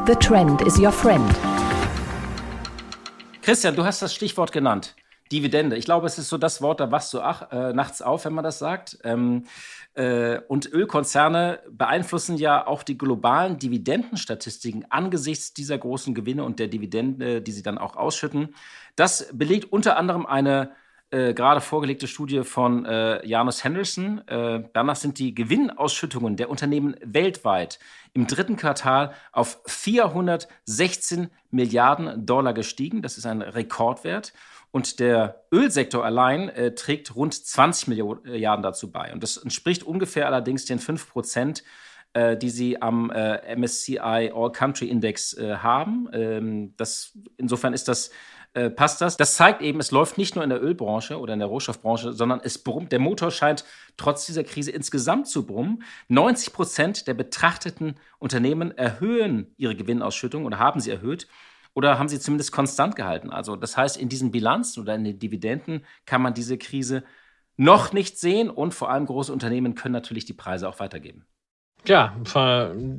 [0.07, 1.33] The Trend is your friend.
[3.41, 4.95] Christian, du hast das Stichwort genannt.
[5.31, 5.77] Dividende.
[5.77, 8.33] Ich glaube, es ist so das Wort, da wachst du ach, äh, nachts auf, wenn
[8.33, 8.99] man das sagt.
[9.03, 9.45] Ähm,
[9.93, 16.67] äh, und Ölkonzerne beeinflussen ja auch die globalen Dividendenstatistiken angesichts dieser großen Gewinne und der
[16.67, 18.55] Dividende, die sie dann auch ausschütten.
[18.95, 20.71] Das belegt unter anderem eine
[21.11, 24.25] äh, gerade vorgelegte Studie von äh, Janus Henderson.
[24.27, 27.79] Äh, danach sind die Gewinnausschüttungen der Unternehmen weltweit
[28.13, 33.01] im dritten Quartal auf 416 Milliarden Dollar gestiegen.
[33.01, 34.33] Das ist ein Rekordwert.
[34.71, 39.11] Und der Ölsektor allein äh, trägt rund 20 Milliarden dazu bei.
[39.11, 41.63] Und das entspricht ungefähr allerdings den 5 Prozent,
[42.13, 46.09] äh, die sie am äh, MSCI All Country Index äh, haben.
[46.13, 48.11] Ähm, das, insofern ist das
[48.53, 49.15] äh, passt das.
[49.17, 52.41] Das zeigt eben, es läuft nicht nur in der Ölbranche oder in der Rohstoffbranche, sondern
[52.43, 52.91] es brummt.
[52.91, 53.63] Der Motor scheint
[53.95, 55.83] trotz dieser Krise insgesamt zu brummen.
[56.09, 61.27] 90 Prozent der betrachteten Unternehmen erhöhen ihre Gewinnausschüttung oder haben sie erhöht
[61.73, 63.29] oder haben sie zumindest konstant gehalten?
[63.29, 67.03] Also das heißt, in diesen Bilanzen oder in den Dividenden kann man diese Krise
[67.55, 71.25] noch nicht sehen und vor allem große Unternehmen können natürlich die Preise auch weitergeben.
[71.87, 72.15] Ja,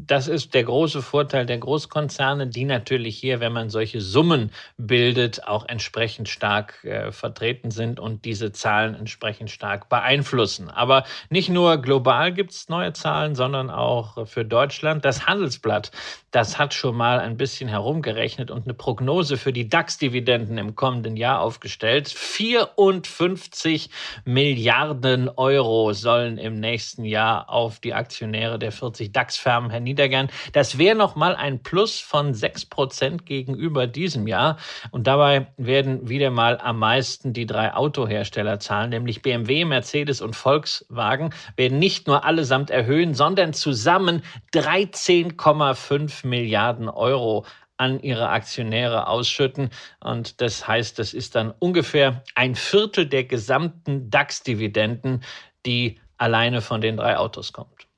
[0.07, 5.47] das ist der große Vorteil der Großkonzerne, die natürlich hier, wenn man solche Summen bildet,
[5.47, 10.69] auch entsprechend stark äh, vertreten sind und diese Zahlen entsprechend stark beeinflussen.
[10.69, 15.05] Aber nicht nur global gibt es neue Zahlen, sondern auch für Deutschland.
[15.05, 15.93] Das Handelsblatt,
[16.33, 21.17] das hat schon mal ein bisschen herumgerechnet und eine Prognose für die DAX-Dividenden im kommenden
[21.17, 22.09] Jahr aufgestellt.
[22.09, 23.91] 54
[24.25, 30.31] Milliarden Euro sollen im nächsten Jahr auf die Aktionäre der 40 DAX-Firmen herniedergern.
[30.55, 34.57] Das wäre nochmal ein Plus von 6 Prozent gegenüber diesem Jahr.
[34.91, 40.35] Und dabei werden wieder mal am meisten die drei Autohersteller zahlen, nämlich BMW, Mercedes und
[40.35, 44.23] Volkswagen, werden nicht nur allesamt erhöhen, sondern zusammen
[44.55, 47.45] 13,5 Milliarden Euro
[47.77, 49.71] an ihre Aktionäre ausschütten.
[50.01, 55.23] Und das heißt, das ist dann ungefähr ein Viertel der gesamten DAX-Dividenden,
[55.67, 57.89] die alleine von den drei Autos kommt.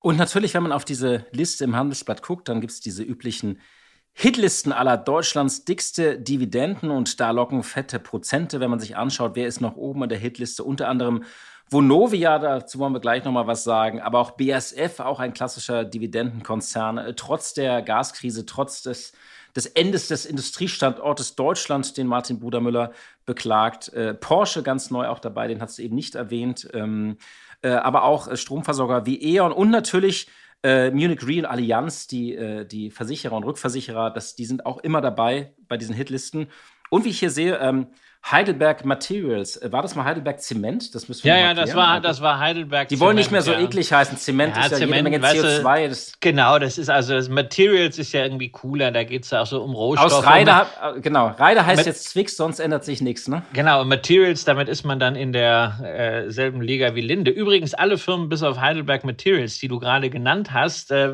[0.00, 3.60] Und natürlich, wenn man auf diese Liste im Handelsblatt guckt, dann gibt es diese üblichen
[4.12, 9.48] Hitlisten aller Deutschlands dickste Dividenden und da locken fette Prozente, wenn man sich anschaut, wer
[9.48, 10.62] ist noch oben in der Hitliste.
[10.62, 11.24] Unter anderem
[11.70, 16.98] Vonovia, dazu wollen wir gleich nochmal was sagen, aber auch BASF, auch ein klassischer Dividendenkonzern,
[16.98, 19.12] äh, trotz der Gaskrise, trotz des,
[19.56, 22.92] des Endes des Industriestandortes Deutschland, den Martin Brudermüller
[23.26, 23.92] beklagt.
[23.92, 26.68] Äh, Porsche ganz neu auch dabei, den hat es eben nicht erwähnt.
[26.74, 27.16] Ähm,
[27.62, 30.28] äh, aber auch äh, Stromversorger wie E.ON und natürlich
[30.62, 35.00] äh, Munich Real Allianz, die, äh, die Versicherer und Rückversicherer, das, die sind auch immer
[35.00, 36.48] dabei bei diesen Hitlisten.
[36.90, 37.88] Und wie ich hier sehe, ähm,
[38.30, 39.58] Heidelberg Materials.
[39.58, 40.94] Äh, war das mal Heidelberg Zement?
[40.94, 43.42] Das müssen wir Ja, ja, das war, das war Heidelberg Die Zement, wollen nicht mehr
[43.42, 43.60] so ja.
[43.60, 44.16] eklig heißen.
[44.16, 45.88] Zement ja, ist ja Zement, jede Menge CO2.
[45.88, 48.92] Das genau, das ist also, das Materials ist ja irgendwie cooler.
[48.92, 50.12] Da geht es ja auch so um Rohstoffe.
[50.12, 51.34] Aus Reide, äh, genau.
[51.36, 53.42] Reide heißt Mit, jetzt Zwix, sonst ändert sich nichts, ne?
[53.52, 57.30] Genau, Materials, damit ist man dann in der äh, selben Liga wie Linde.
[57.30, 61.12] Übrigens, alle Firmen bis auf Heidelberg Materials, die du gerade genannt hast, äh,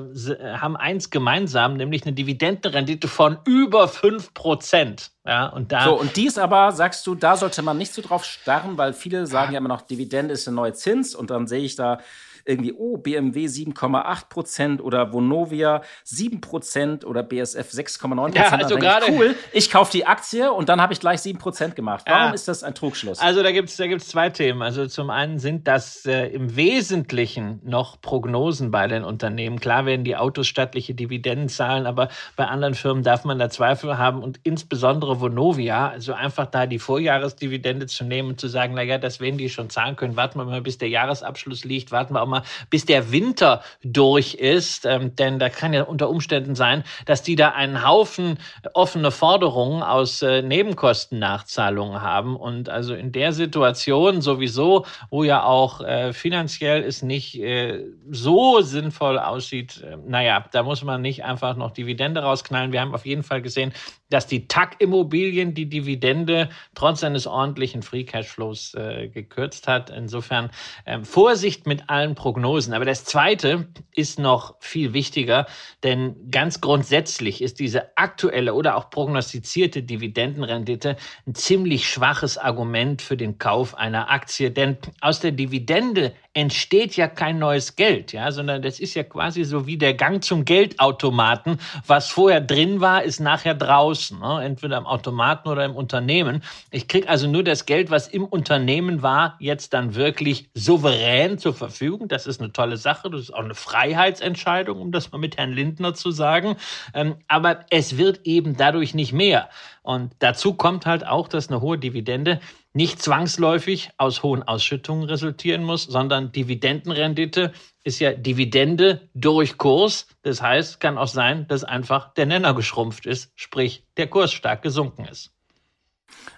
[0.55, 5.11] haben eins gemeinsam, nämlich eine Dividendenrendite von über 5 Prozent.
[5.27, 5.85] Ja, und da.
[5.85, 9.27] So, und dies aber, sagst du, da sollte man nicht so drauf starren, weil viele
[9.27, 12.01] sagen ja immer noch, Dividende ist der neue Zins und dann sehe ich da
[12.45, 18.37] irgendwie, oh, BMW 7,8 Prozent oder Vonovia 7 Prozent oder BSF 6,9 Prozent.
[18.37, 21.77] Ja, also gerade cool, ich kaufe die Aktie und dann habe ich gleich 7 Prozent
[21.77, 22.05] gemacht.
[22.07, 22.35] Warum ja.
[22.35, 23.19] ist das ein Trugschluss?
[23.19, 24.63] Also da gibt es da gibt's zwei Themen.
[24.63, 29.61] Also zum einen sind das äh, im Wesentlichen noch Prognosen bei den Unternehmen.
[29.61, 33.99] Klar werden die Autos stattliche Dividenden zahlen, aber bei anderen Firmen darf man da Zweifel
[33.99, 38.99] haben und insbesondere Vonovia, also einfach da die Vorjahresdividende zu nehmen und zu sagen, naja,
[38.99, 40.17] das werden die schon zahlen können.
[40.17, 41.93] Warten wir mal, bis der Jahresabschluss liegt.
[41.93, 44.87] Warten wir auch mal, bis der Winter durch ist.
[44.87, 48.39] Ähm, denn da kann ja unter Umständen sein, dass die da einen Haufen
[48.75, 52.37] offene Forderungen aus äh, Nebenkostennachzahlungen haben.
[52.37, 58.61] Und also in der Situation sowieso, wo ja auch äh, finanziell es nicht äh, so
[58.61, 62.73] sinnvoll aussieht, äh, naja, da muss man nicht einfach noch Dividende rausknallen.
[62.73, 63.73] Wir haben auf jeden Fall gesehen,
[64.11, 69.91] dass die TAC-Immobilien die Dividende trotz eines ordentlichen Free Cashflows äh, gekürzt hat.
[69.91, 70.51] Insofern
[70.85, 72.75] ähm, Vorsicht mit allen Prognosen.
[72.75, 75.47] Aber das Zweite ist noch viel wichtiger,
[75.83, 83.17] denn ganz grundsätzlich ist diese aktuelle oder auch prognostizierte Dividendenrendite ein ziemlich schwaches Argument für
[83.17, 84.51] den Kauf einer Aktie.
[84.51, 89.45] Denn aus der Dividende entsteht ja kein neues Geld, ja, sondern das ist ja quasi
[89.45, 91.61] so wie der Gang zum Geldautomaten.
[91.87, 94.43] Was vorher drin war, ist nachher draußen, ne?
[94.43, 96.43] entweder im Automaten oder im Unternehmen.
[96.71, 101.53] Ich kriege also nur das Geld, was im Unternehmen war, jetzt dann wirklich souverän zur
[101.53, 102.09] Verfügung.
[102.09, 103.11] Das ist eine tolle Sache.
[103.11, 106.57] Das ist auch eine Freiheitsentscheidung, um das mal mit Herrn Lindner zu sagen.
[106.95, 109.51] Ähm, aber es wird eben dadurch nicht mehr.
[109.83, 112.41] Und dazu kommt halt auch, dass eine hohe Dividende
[112.73, 117.53] nicht zwangsläufig aus hohen Ausschüttungen resultieren muss, sondern Dividendenrendite
[117.83, 120.07] ist ja Dividende durch Kurs.
[120.23, 124.63] Das heißt, kann auch sein, dass einfach der Nenner geschrumpft ist, sprich der Kurs stark
[124.63, 125.33] gesunken ist.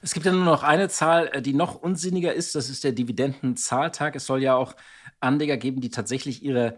[0.00, 2.54] Es gibt ja nur noch eine Zahl, äh, die noch unsinniger ist.
[2.54, 4.16] Das ist der Dividendenzahltag.
[4.16, 4.74] Es soll ja auch
[5.20, 6.76] Anleger geben, die tatsächlich ihre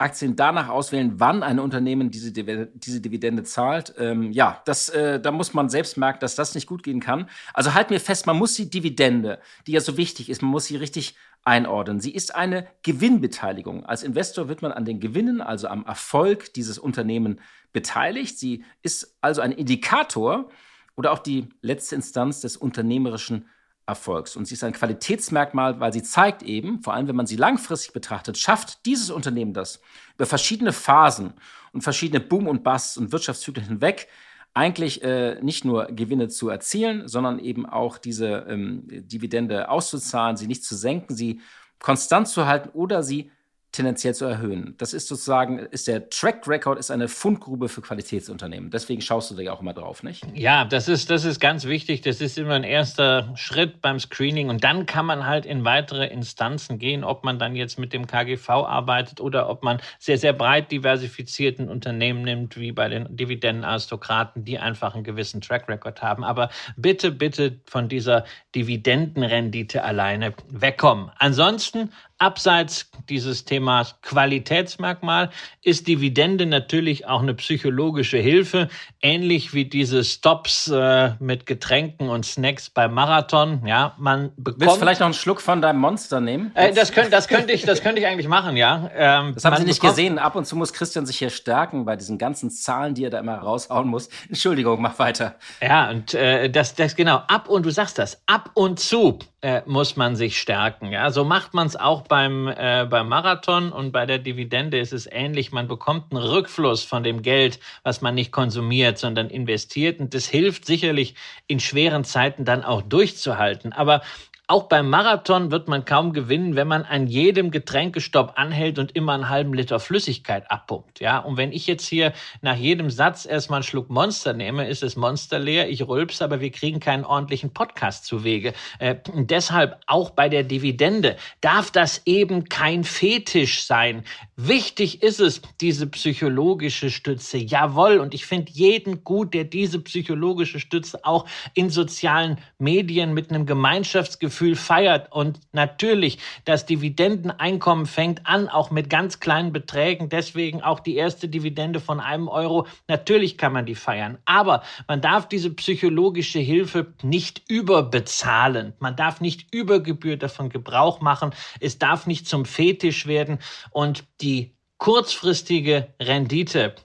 [0.00, 3.94] Aktien danach auswählen, wann ein Unternehmen diese, diese Dividende zahlt.
[3.98, 7.28] Ähm, ja, das, äh, da muss man selbst merken, dass das nicht gut gehen kann.
[7.52, 10.66] Also halt mir fest, man muss die Dividende, die ja so wichtig ist, man muss
[10.66, 12.00] sie richtig einordnen.
[12.00, 13.84] Sie ist eine Gewinnbeteiligung.
[13.84, 17.40] Als Investor wird man an den Gewinnen, also am Erfolg dieses Unternehmens
[17.72, 18.38] beteiligt.
[18.38, 20.50] Sie ist also ein Indikator
[20.96, 23.48] oder auch die letzte Instanz des unternehmerischen
[23.90, 24.36] Erfolgs.
[24.36, 27.92] Und sie ist ein Qualitätsmerkmal, weil sie zeigt eben, vor allem wenn man sie langfristig
[27.92, 29.80] betrachtet, schafft dieses Unternehmen das
[30.16, 31.34] über verschiedene Phasen
[31.72, 34.08] und verschiedene Boom- und Bust- und Wirtschaftszyklen hinweg
[34.54, 40.46] eigentlich äh, nicht nur Gewinne zu erzielen, sondern eben auch diese ähm, Dividende auszuzahlen, sie
[40.46, 41.40] nicht zu senken, sie
[41.78, 43.30] konstant zu halten oder sie
[43.72, 44.74] tendenziell zu erhöhen.
[44.78, 48.70] Das ist sozusagen, ist der Track Record ist eine Fundgrube für Qualitätsunternehmen.
[48.70, 50.24] Deswegen schaust du da auch immer drauf, nicht?
[50.34, 52.00] Ja, das ist, das ist ganz wichtig.
[52.00, 54.48] Das ist immer ein erster Schritt beim Screening.
[54.48, 58.06] Und dann kann man halt in weitere Instanzen gehen, ob man dann jetzt mit dem
[58.08, 64.44] KGV arbeitet oder ob man sehr, sehr breit diversifizierten Unternehmen nimmt, wie bei den Dividendenaristokraten,
[64.44, 66.24] die einfach einen gewissen Track Record haben.
[66.24, 71.10] Aber bitte, bitte von dieser Dividendenrendite alleine wegkommen.
[71.18, 75.30] Ansonsten Abseits dieses Themas Qualitätsmerkmal
[75.62, 78.68] ist Dividende natürlich auch eine psychologische Hilfe,
[79.00, 83.66] ähnlich wie diese Stops äh, mit Getränken und Snacks beim Marathon.
[83.66, 84.60] Ja, man bekommt.
[84.60, 86.52] Willst du vielleicht noch einen Schluck von deinem Monster nehmen?
[86.54, 88.90] Äh, das, könnte, das, könnte ich, das könnte ich eigentlich machen, ja.
[88.94, 90.18] Ähm, das haben Sie nicht gesehen.
[90.18, 93.18] Ab und zu muss Christian sich hier stärken bei diesen ganzen Zahlen, die er da
[93.18, 94.10] immer raushauen muss.
[94.28, 95.36] Entschuldigung, mach weiter.
[95.62, 97.22] Ja, und äh, das, das genau.
[97.28, 98.20] Ab und du sagst das.
[98.26, 100.92] Ab und zu äh, muss man sich stärken.
[100.92, 104.92] Ja, so macht man es auch beim, äh, beim Marathon und bei der Dividende ist
[104.92, 105.52] es ähnlich.
[105.52, 110.00] Man bekommt einen Rückfluss von dem Geld, was man nicht konsumiert, sondern investiert.
[110.00, 111.14] Und das hilft sicherlich
[111.46, 113.72] in schweren Zeiten dann auch durchzuhalten.
[113.72, 114.02] Aber
[114.50, 119.12] auch beim Marathon wird man kaum gewinnen, wenn man an jedem Getränkestopp anhält und immer
[119.12, 120.98] einen halben Liter Flüssigkeit abpumpt.
[120.98, 124.82] Ja, und wenn ich jetzt hier nach jedem Satz erstmal einen Schluck Monster nehme, ist
[124.82, 128.52] das Monster leer, ich rülps, aber wir kriegen keinen ordentlichen Podcast zu Wege.
[128.80, 134.02] Äh, deshalb auch bei der Dividende darf das eben kein Fetisch sein.
[134.34, 137.38] Wichtig ist es, diese psychologische Stütze.
[137.38, 143.30] Jawohl, und ich finde jeden gut, der diese psychologische Stütze auch in sozialen Medien mit
[143.30, 145.12] einem Gemeinschaftsgefühl Gefühl feiert.
[145.12, 150.08] Und natürlich, das Dividendeneinkommen fängt an, auch mit ganz kleinen Beträgen.
[150.08, 152.66] Deswegen auch die erste Dividende von einem Euro.
[152.88, 154.16] Natürlich kann man die feiern.
[154.24, 158.72] Aber man darf diese psychologische Hilfe nicht überbezahlen.
[158.78, 161.32] Man darf nicht über Gebühr davon Gebrauch machen.
[161.60, 163.40] Es darf nicht zum Fetisch werden.
[163.72, 166.76] Und die kurzfristige Rendite,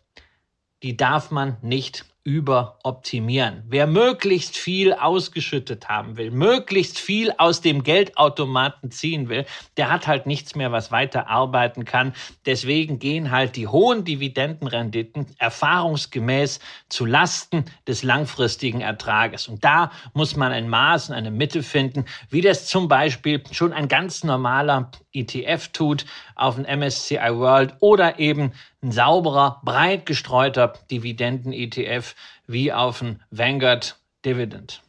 [0.84, 3.64] die darf man nicht überoptimieren.
[3.68, 9.46] Wer möglichst viel ausgeschüttet haben will, möglichst viel aus dem Geldautomaten ziehen will,
[9.78, 12.14] der hat halt nichts mehr, was weiter arbeiten kann.
[12.48, 19.47] Deswegen gehen halt die hohen Dividendenrenditen erfahrungsgemäß zu Lasten des langfristigen Ertrages.
[19.47, 23.72] Und da muss man ein Maß und eine Mitte finden, wie das zum Beispiel schon
[23.72, 26.05] ein ganz normaler ETF tut
[26.36, 28.51] auf dem MSCI World oder eben
[28.84, 32.16] ein sauberer, breit gestreuter Dividenden-ETF
[32.47, 34.82] wie auf dem Vanguard Dividend.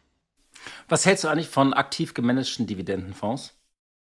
[0.88, 3.56] Was hältst du eigentlich von aktiv gemanagten Dividendenfonds?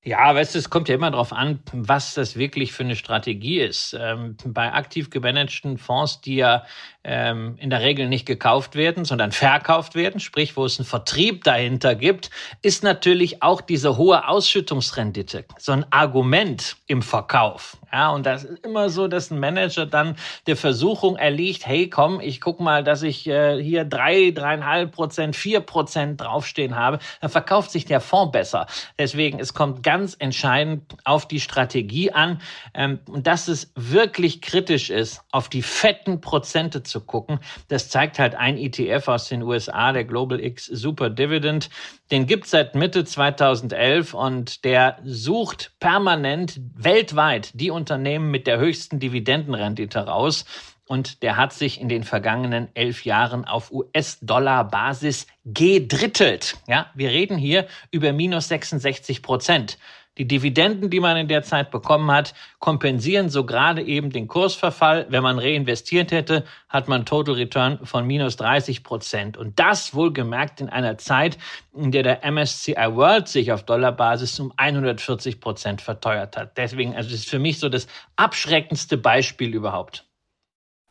[0.01, 3.59] Ja, weißt du, es kommt ja immer darauf an, was das wirklich für eine Strategie
[3.59, 3.95] ist.
[3.99, 6.63] Ähm, bei aktiv gemanagten Fonds, die ja
[7.03, 11.43] ähm, in der Regel nicht gekauft werden, sondern verkauft werden, sprich, wo es einen Vertrieb
[11.43, 12.29] dahinter gibt,
[12.61, 17.77] ist natürlich auch diese hohe Ausschüttungsrendite so ein Argument im Verkauf.
[17.91, 22.21] Ja, und das ist immer so, dass ein Manager dann der Versuchung erliegt, hey, komm,
[22.21, 27.31] ich guck mal, dass ich äh, hier drei, dreieinhalb Prozent, vier Prozent draufstehen habe, dann
[27.31, 28.67] verkauft sich der Fonds besser.
[28.99, 32.39] Deswegen, es kommt ganz entscheidend auf die Strategie an
[32.73, 37.39] ähm, dass es wirklich kritisch ist, auf die fetten Prozente zu gucken.
[37.67, 41.69] Das zeigt halt ein ETF aus den USA, der Global X Super Dividend.
[42.11, 48.59] Den gibt es seit Mitte 2011 und der sucht permanent weltweit die Unternehmen mit der
[48.59, 50.45] höchsten Dividendenrendite raus.
[50.87, 56.57] Und der hat sich in den vergangenen elf Jahren auf US-Dollar-Basis gedrittelt.
[56.67, 59.77] Ja, wir reden hier über minus 66 Prozent.
[60.19, 65.05] Die Dividenden, die man in der Zeit bekommen hat, kompensieren so gerade eben den Kursverfall.
[65.07, 69.37] Wenn man reinvestiert hätte, hat man Total Return von minus 30 Prozent.
[69.37, 71.37] Und das wohlgemerkt in einer Zeit,
[71.73, 76.57] in der der MSCI World sich auf Dollarbasis um 140 Prozent verteuert hat.
[76.57, 80.08] Deswegen, also das ist für mich so das abschreckendste Beispiel überhaupt.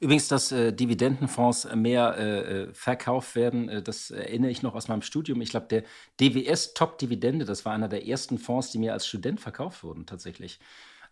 [0.01, 4.87] Übrigens, dass äh, Dividendenfonds mehr äh, äh, verkauft werden, äh, das erinnere ich noch aus
[4.87, 5.41] meinem Studium.
[5.41, 5.83] Ich glaube, der
[6.21, 10.07] DWS Top Dividende, das war einer der ersten Fonds, die mir als Student verkauft wurden,
[10.07, 10.61] tatsächlich.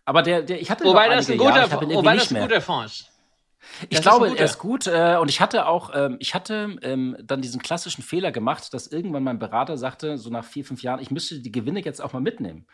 [0.05, 3.11] Aber der, der ich hatte wobei das ein guter, Jahre, wobei das ein guter Fonds.
[3.89, 4.87] Ich glaube, er ist gut.
[4.87, 8.87] Äh, und ich hatte auch, ähm, ich hatte ähm, dann diesen klassischen Fehler gemacht, dass
[8.87, 12.13] irgendwann mein Berater sagte, so nach vier, fünf Jahren, ich müsste die Gewinne jetzt auch
[12.13, 12.65] mal mitnehmen.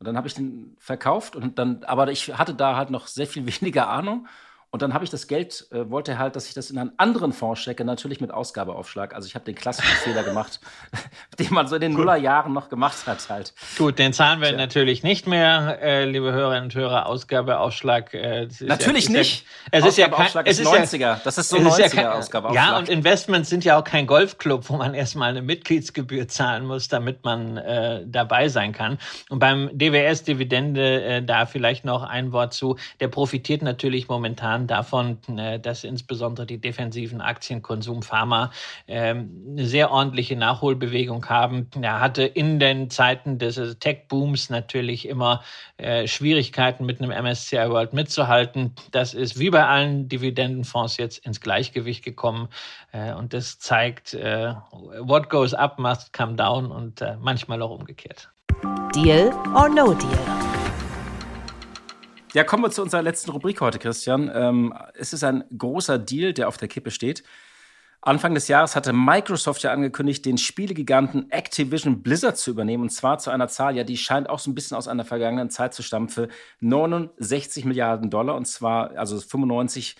[0.00, 3.26] Und dann habe ich den verkauft und dann, aber ich hatte da halt noch sehr
[3.26, 4.26] viel weniger Ahnung.
[4.72, 7.32] Und dann habe ich das Geld, äh, wollte halt, dass ich das in einen anderen
[7.32, 9.16] Fonds stecke, natürlich mit Ausgabeaufschlag.
[9.16, 10.60] Also ich habe den klassischen Fehler gemacht,
[11.40, 13.52] den man so in den Nullerjahren noch gemacht hat halt.
[13.76, 14.56] Gut, den zahlen wir Tja.
[14.56, 17.06] natürlich nicht mehr, äh, liebe Hörerinnen und Hörer.
[17.06, 18.14] Ausgabeaufschlag.
[18.14, 19.44] Äh, natürlich ja, nicht.
[19.72, 20.98] Ja, es ist ja kein, es ist 90er.
[20.98, 22.64] Ja, das ist so 90er ist ja Ausgabeaufschlag.
[22.64, 26.86] Ja, und Investments sind ja auch kein Golfclub, wo man erstmal eine Mitgliedsgebühr zahlen muss,
[26.86, 28.98] damit man äh, dabei sein kann.
[29.30, 32.76] Und beim DWS-Dividende äh, da vielleicht noch ein Wort zu.
[33.00, 38.50] Der profitiert natürlich momentan Jahren davon, äh, dass insbesondere die defensiven Aktien Konsum Pharma
[38.86, 41.68] ähm, eine sehr ordentliche Nachholbewegung haben.
[41.80, 45.42] Er hatte in den Zeiten des Tech-Booms natürlich immer
[45.76, 48.74] äh, Schwierigkeiten mit einem MSCI World mitzuhalten.
[48.90, 52.48] Das ist wie bei allen Dividendenfonds jetzt ins Gleichgewicht gekommen.
[52.92, 58.30] Äh, und das zeigt, what goes up must come down und manchmal auch umgekehrt.
[58.94, 60.59] Deal or no deal?
[62.32, 64.30] Ja, kommen wir zu unserer letzten Rubrik heute, Christian.
[64.32, 67.24] Ähm, es ist ein großer Deal, der auf der Kippe steht.
[68.02, 72.84] Anfang des Jahres hatte Microsoft ja angekündigt, den Spielegiganten Activision Blizzard zu übernehmen.
[72.84, 75.50] Und zwar zu einer Zahl, ja, die scheint auch so ein bisschen aus einer vergangenen
[75.50, 76.28] Zeit zu stammen, für
[76.60, 78.36] 69 Milliarden Dollar.
[78.36, 79.96] Und zwar, also 95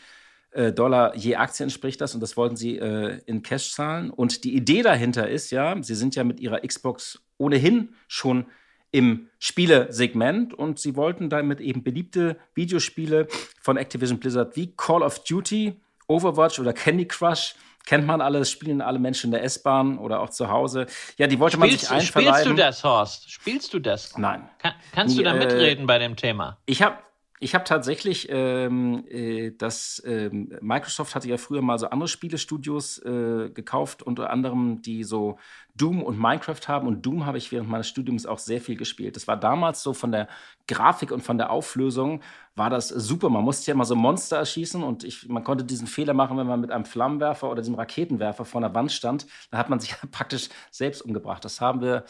[0.53, 2.15] äh, Dollar je Aktie entspricht das.
[2.15, 4.09] Und das wollten sie äh, in Cash zahlen.
[4.09, 8.47] Und die Idee dahinter ist ja, sie sind ja mit ihrer Xbox ohnehin schon
[8.93, 13.29] im Spielesegment und sie wollten damit eben beliebte Videospiele
[13.61, 17.55] von Activision Blizzard wie Call of Duty, Overwatch oder Candy Crush
[17.87, 20.87] kennt man alles, spielen alle Menschen in der S-Bahn oder auch zu Hause.
[21.17, 22.35] Ja, die wollte spielst, man sich einverleiben.
[22.35, 23.31] Spielst du das, Horst?
[23.31, 24.17] Spielst du das?
[24.19, 24.49] Nein.
[24.59, 26.59] Kann, kannst Nie, du da mitreden äh, bei dem Thema?
[26.67, 26.99] Ich habe
[27.43, 32.99] ich habe tatsächlich ähm, äh, das ähm, Microsoft hatte ja früher mal so andere Spielestudios
[32.99, 35.39] äh, gekauft, unter anderem die so
[35.75, 36.87] Doom und Minecraft haben.
[36.87, 39.17] Und Doom habe ich während meines Studiums auch sehr viel gespielt.
[39.17, 40.29] Das war damals so von der
[40.69, 42.21] Grafik und von der Auflösung
[42.57, 43.31] war das super.
[43.31, 46.47] Man musste ja immer so Monster erschießen und ich, man konnte diesen Fehler machen, wenn
[46.47, 49.27] man mit einem Flammenwerfer oder diesem Raketenwerfer vor einer Wand stand.
[49.51, 51.43] Da hat man sich praktisch selbst umgebracht.
[51.43, 52.05] Das haben wir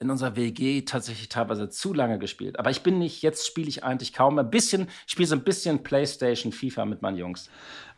[0.00, 2.58] in unserer WG tatsächlich teilweise zu lange gespielt.
[2.58, 5.82] Aber ich bin nicht, jetzt spiele ich eigentlich kaum ein bisschen, spiele so ein bisschen
[5.82, 7.50] Playstation, FIFA mit meinen Jungs.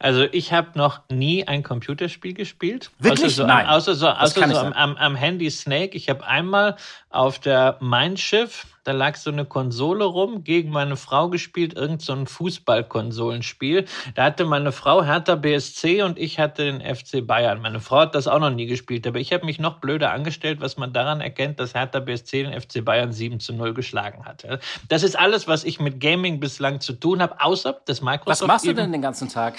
[0.02, 2.90] Also ich habe noch nie ein Computerspiel gespielt.
[2.98, 3.26] Wirklich?
[3.26, 3.66] Außer so, Nein.
[3.66, 5.94] Außer so, außer so am, am, am, Handy Snake.
[5.94, 6.76] Ich habe einmal
[7.10, 12.00] auf der Mein Schiff Da lag so eine Konsole rum, gegen meine Frau gespielt, irgend
[12.00, 13.84] so ein Fußballkonsolenspiel.
[14.14, 17.60] Da hatte meine Frau Hertha BSC und ich hatte den FC Bayern.
[17.60, 20.62] Meine Frau hat das auch noch nie gespielt, aber ich habe mich noch blöder angestellt,
[20.62, 24.46] was man daran erkennt, dass Hertha BSC den FC Bayern 7 zu 0 geschlagen hat.
[24.88, 28.40] Das ist alles, was ich mit Gaming bislang zu tun habe, außer das Microsoft.
[28.40, 29.58] Was machst du denn den ganzen Tag?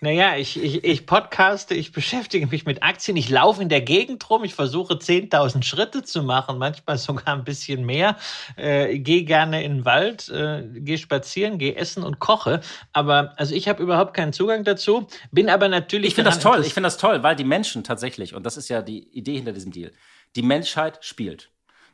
[0.00, 4.28] Naja, ich, ich, ich podcaste, ich beschäftige mich mit Aktien, ich laufe in der Gegend
[4.30, 8.16] rum, ich versuche 10.000 Schritte zu machen, manchmal sogar ein bisschen mehr.
[8.56, 12.60] Äh, gehe gerne in den Wald, äh, gehe spazieren, gehe essen und koche.
[12.92, 16.08] Aber also ich habe überhaupt keinen Zugang dazu, bin aber natürlich.
[16.08, 18.68] Ich finde das toll, ich finde das toll, weil die Menschen tatsächlich, und das ist
[18.68, 19.92] ja die Idee hinter diesem Deal,
[20.36, 21.50] die Menschheit spielt.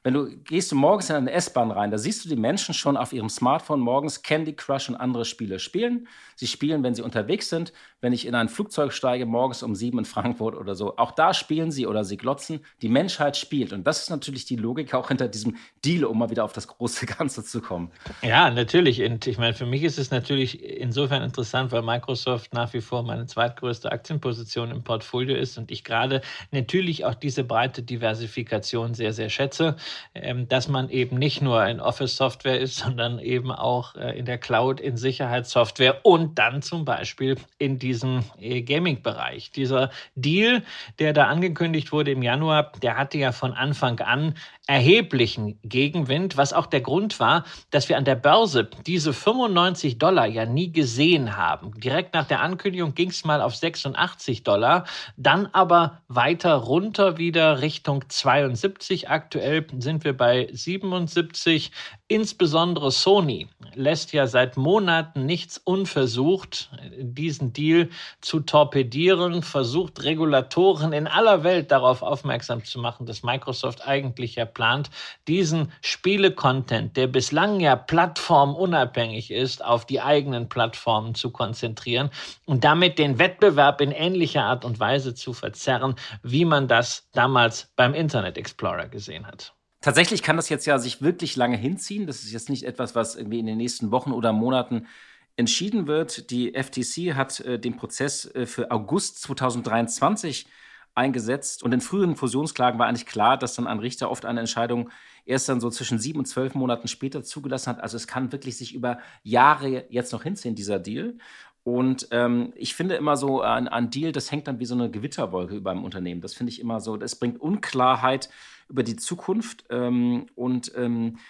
[0.06, 2.96] Wenn du gehst du morgens in eine S-Bahn rein, da siehst du die Menschen schon
[2.96, 6.06] auf ihrem Smartphone morgens Candy Crush und andere Spiele spielen.
[6.36, 7.72] Sie spielen, wenn sie unterwegs sind.
[8.06, 11.34] Wenn ich in ein Flugzeug steige, morgens um sieben in Frankfurt oder so, auch da
[11.34, 12.60] spielen sie oder sie glotzen.
[12.80, 13.72] Die Menschheit spielt.
[13.72, 16.68] Und das ist natürlich die Logik auch hinter diesem Deal, um mal wieder auf das
[16.68, 17.90] große Ganze zu kommen.
[18.22, 19.02] Ja, natürlich.
[19.02, 23.02] Und ich meine, für mich ist es natürlich insofern interessant, weil Microsoft nach wie vor
[23.02, 26.20] meine zweitgrößte Aktienposition im Portfolio ist und ich gerade
[26.52, 29.74] natürlich auch diese breite Diversifikation sehr, sehr schätze,
[30.14, 34.38] ähm, dass man eben nicht nur in Office-Software ist, sondern eben auch äh, in der
[34.38, 39.50] Cloud, in Sicherheitssoftware und dann zum Beispiel in diesem äh, Gaming-Bereich.
[39.52, 40.62] Dieser Deal,
[40.98, 44.34] der da angekündigt wurde im Januar, der hatte ja von Anfang an
[44.66, 50.26] erheblichen Gegenwind, was auch der Grund war, dass wir an der Börse diese 95 Dollar
[50.26, 51.72] ja nie gesehen haben.
[51.80, 54.84] Direkt nach der Ankündigung ging es mal auf 86 Dollar,
[55.16, 59.08] dann aber weiter runter wieder Richtung 72.
[59.08, 61.70] Aktuell sind wir bei 77.
[62.08, 67.75] Insbesondere Sony lässt ja seit Monaten nichts unversucht, diesen Deal
[68.20, 74.44] zu torpedieren, versucht Regulatoren in aller Welt darauf aufmerksam zu machen, dass Microsoft eigentlich ja
[74.44, 74.90] plant,
[75.28, 82.10] diesen Spiele-Content, der bislang ja plattformunabhängig ist, auf die eigenen Plattformen zu konzentrieren
[82.44, 87.72] und damit den Wettbewerb in ähnlicher Art und Weise zu verzerren, wie man das damals
[87.76, 89.52] beim Internet Explorer gesehen hat.
[89.80, 92.06] Tatsächlich kann das jetzt ja sich wirklich lange hinziehen.
[92.06, 94.88] Das ist jetzt nicht etwas, was irgendwie in den nächsten Wochen oder Monaten
[95.36, 96.30] entschieden wird.
[96.30, 100.46] Die FTC hat äh, den Prozess äh, für August 2023
[100.94, 101.62] eingesetzt.
[101.62, 104.90] Und in früheren Fusionsklagen war eigentlich klar, dass dann ein Richter oft eine Entscheidung
[105.26, 107.80] erst dann so zwischen sieben und zwölf Monaten später zugelassen hat.
[107.82, 111.18] Also es kann wirklich sich über Jahre jetzt noch hinziehen, dieser Deal.
[111.64, 114.88] Und ähm, ich finde immer so, ein, ein Deal, das hängt dann wie so eine
[114.90, 116.20] Gewitterwolke über einem Unternehmen.
[116.20, 118.30] Das finde ich immer so, das bringt Unklarheit
[118.68, 119.64] über die Zukunft.
[119.68, 121.20] Ähm, und ähm, äh,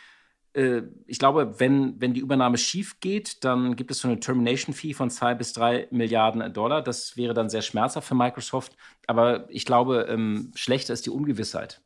[1.07, 5.11] ich glaube, wenn, wenn die Übernahme schief geht, dann gibt es so eine Termination-Fee von
[5.11, 6.83] zwei bis drei Milliarden Dollar.
[6.83, 8.77] Das wäre dann sehr schmerzhaft für Microsoft.
[9.07, 11.83] Aber ich glaube, ähm, schlechter ist die Ungewissheit.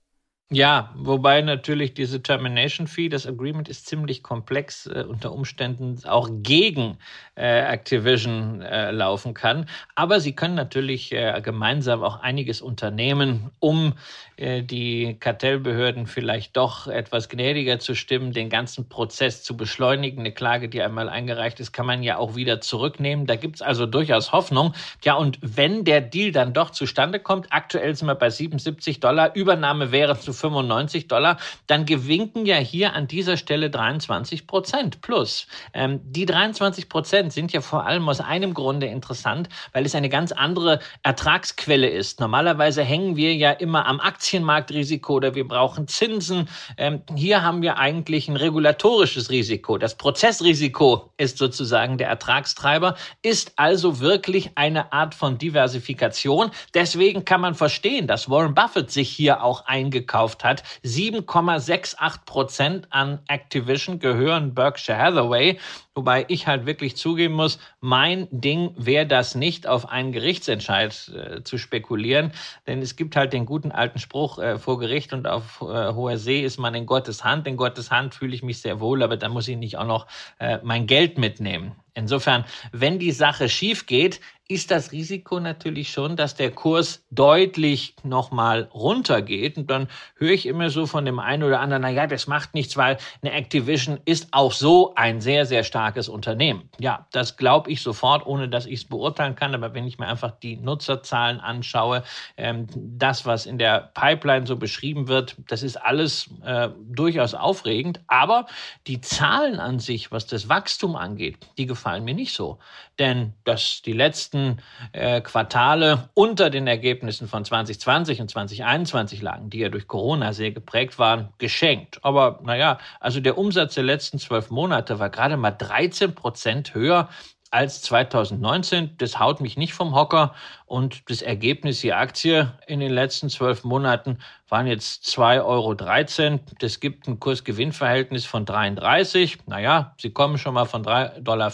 [0.53, 6.29] Ja, wobei natürlich diese Termination Fee, das Agreement ist ziemlich komplex, äh, unter Umständen auch
[6.43, 6.99] gegen
[7.37, 9.67] äh, Activision äh, laufen kann.
[9.95, 13.93] Aber sie können natürlich äh, gemeinsam auch einiges unternehmen, um
[14.39, 20.19] äh, die Kartellbehörden vielleicht doch etwas gnädiger zu stimmen, den ganzen Prozess zu beschleunigen.
[20.19, 23.25] Eine Klage, die einmal eingereicht ist, kann man ja auch wieder zurücknehmen.
[23.27, 24.75] Da gibt es also durchaus Hoffnung.
[25.05, 29.37] Ja, und wenn der Deal dann doch zustande kommt, aktuell sind wir bei 77 Dollar,
[29.37, 35.47] Übernahme wäre zu 95 Dollar, dann gewinken ja hier an dieser Stelle 23 Prozent plus.
[35.75, 40.09] Ähm, die 23 Prozent sind ja vor allem aus einem Grunde interessant, weil es eine
[40.09, 42.21] ganz andere Ertragsquelle ist.
[42.21, 46.49] Normalerweise hängen wir ja immer am Aktienmarktrisiko oder wir brauchen Zinsen.
[46.77, 49.79] Ähm, hier haben wir eigentlich ein regulatorisches Risiko.
[49.79, 56.51] Das Prozessrisiko ist sozusagen der Ertragstreiber, ist also wirklich eine Art von Diversifikation.
[56.75, 60.63] Deswegen kann man verstehen, dass Warren Buffett sich hier auch eingekauft gekauft hat.
[60.85, 65.59] 7,68 Prozent an Activision gehören Berkshire Hathaway.
[65.95, 71.43] Wobei ich halt wirklich zugeben muss, mein Ding wäre das nicht, auf einen Gerichtsentscheid äh,
[71.43, 72.33] zu spekulieren.
[72.67, 76.17] Denn es gibt halt den guten alten Spruch, äh, vor Gericht und auf äh, hoher
[76.17, 77.47] See ist man in Gottes Hand.
[77.47, 80.07] In Gottes Hand fühle ich mich sehr wohl, aber da muss ich nicht auch noch
[80.39, 81.75] äh, mein Geld mitnehmen.
[82.01, 84.21] Insofern, wenn die Sache schief geht,
[84.51, 89.57] ist das Risiko natürlich schon, dass der Kurs deutlich nochmal runtergeht.
[89.57, 89.87] Und dann
[90.17, 92.99] höre ich immer so von dem einen oder anderen, na ja, das macht nichts, weil
[93.23, 96.69] eine Activision ist auch so ein sehr, sehr starkes Unternehmen.
[96.81, 99.55] Ja, das glaube ich sofort, ohne dass ich es beurteilen kann.
[99.55, 102.03] Aber wenn ich mir einfach die Nutzerzahlen anschaue,
[102.37, 108.01] ähm, das, was in der Pipeline so beschrieben wird, das ist alles äh, durchaus aufregend.
[108.09, 108.47] Aber
[108.89, 112.59] die Zahlen an sich, was das Wachstum angeht, die gefallen gefallen mir nicht so.
[112.99, 114.59] Denn dass die letzten
[114.93, 120.53] äh, Quartale unter den Ergebnissen von 2020 und 2021 lagen, die ja durch Corona sehr
[120.53, 121.99] geprägt waren, geschenkt.
[122.03, 127.09] Aber naja, also der Umsatz der letzten zwölf Monate war gerade mal 13 Prozent höher
[127.51, 128.97] als 2019.
[128.99, 130.35] Das haut mich nicht vom Hocker.
[130.67, 136.41] Und das Ergebnis, die Aktie in den letzten zwölf Monaten waren jetzt 2,13 Euro.
[136.59, 139.47] Das gibt ein Kursgewinnverhältnis von 33.
[139.47, 141.53] Naja, Sie kommen schon mal von 3,40 Dollar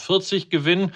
[0.50, 0.92] Gewinn.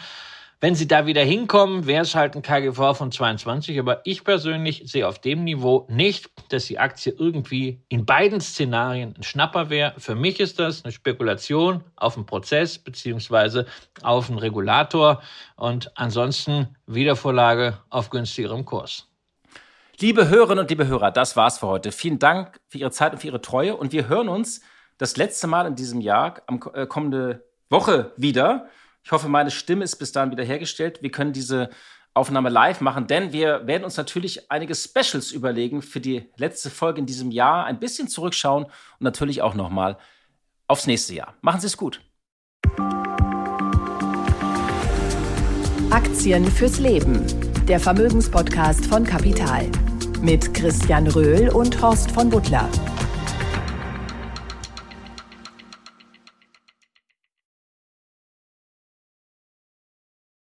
[0.63, 3.79] Wenn sie da wieder hinkommen, wäre es halt ein KGV von 22.
[3.79, 9.15] Aber ich persönlich sehe auf dem Niveau nicht, dass die Aktie irgendwie in beiden Szenarien
[9.17, 9.95] ein Schnapper wäre.
[9.97, 13.65] Für mich ist das eine Spekulation auf einen Prozess beziehungsweise
[14.03, 15.23] auf einen Regulator
[15.57, 19.09] und ansonsten Wiedervorlage auf günstigerem Kurs.
[19.99, 21.91] Liebe Hörerinnen und liebe Hörer, das war's für heute.
[21.91, 23.77] Vielen Dank für Ihre Zeit und für Ihre Treue.
[23.77, 24.61] Und wir hören uns
[24.99, 28.69] das letzte Mal in diesem Jahr am äh, kommende Woche wieder.
[29.03, 31.03] Ich hoffe, meine Stimme ist bis dahin wieder hergestellt.
[31.03, 31.71] Wir können diese
[32.13, 37.01] Aufnahme live machen, denn wir werden uns natürlich einige Specials überlegen für die letzte Folge
[37.01, 39.97] in diesem Jahr, ein bisschen zurückschauen und natürlich auch nochmal
[40.67, 41.35] aufs nächste Jahr.
[41.41, 42.01] Machen Sie es gut.
[45.91, 47.25] Aktien fürs Leben.
[47.67, 49.71] Der Vermögenspodcast von Kapital.
[50.21, 52.69] Mit Christian Röhl und Horst von Butler.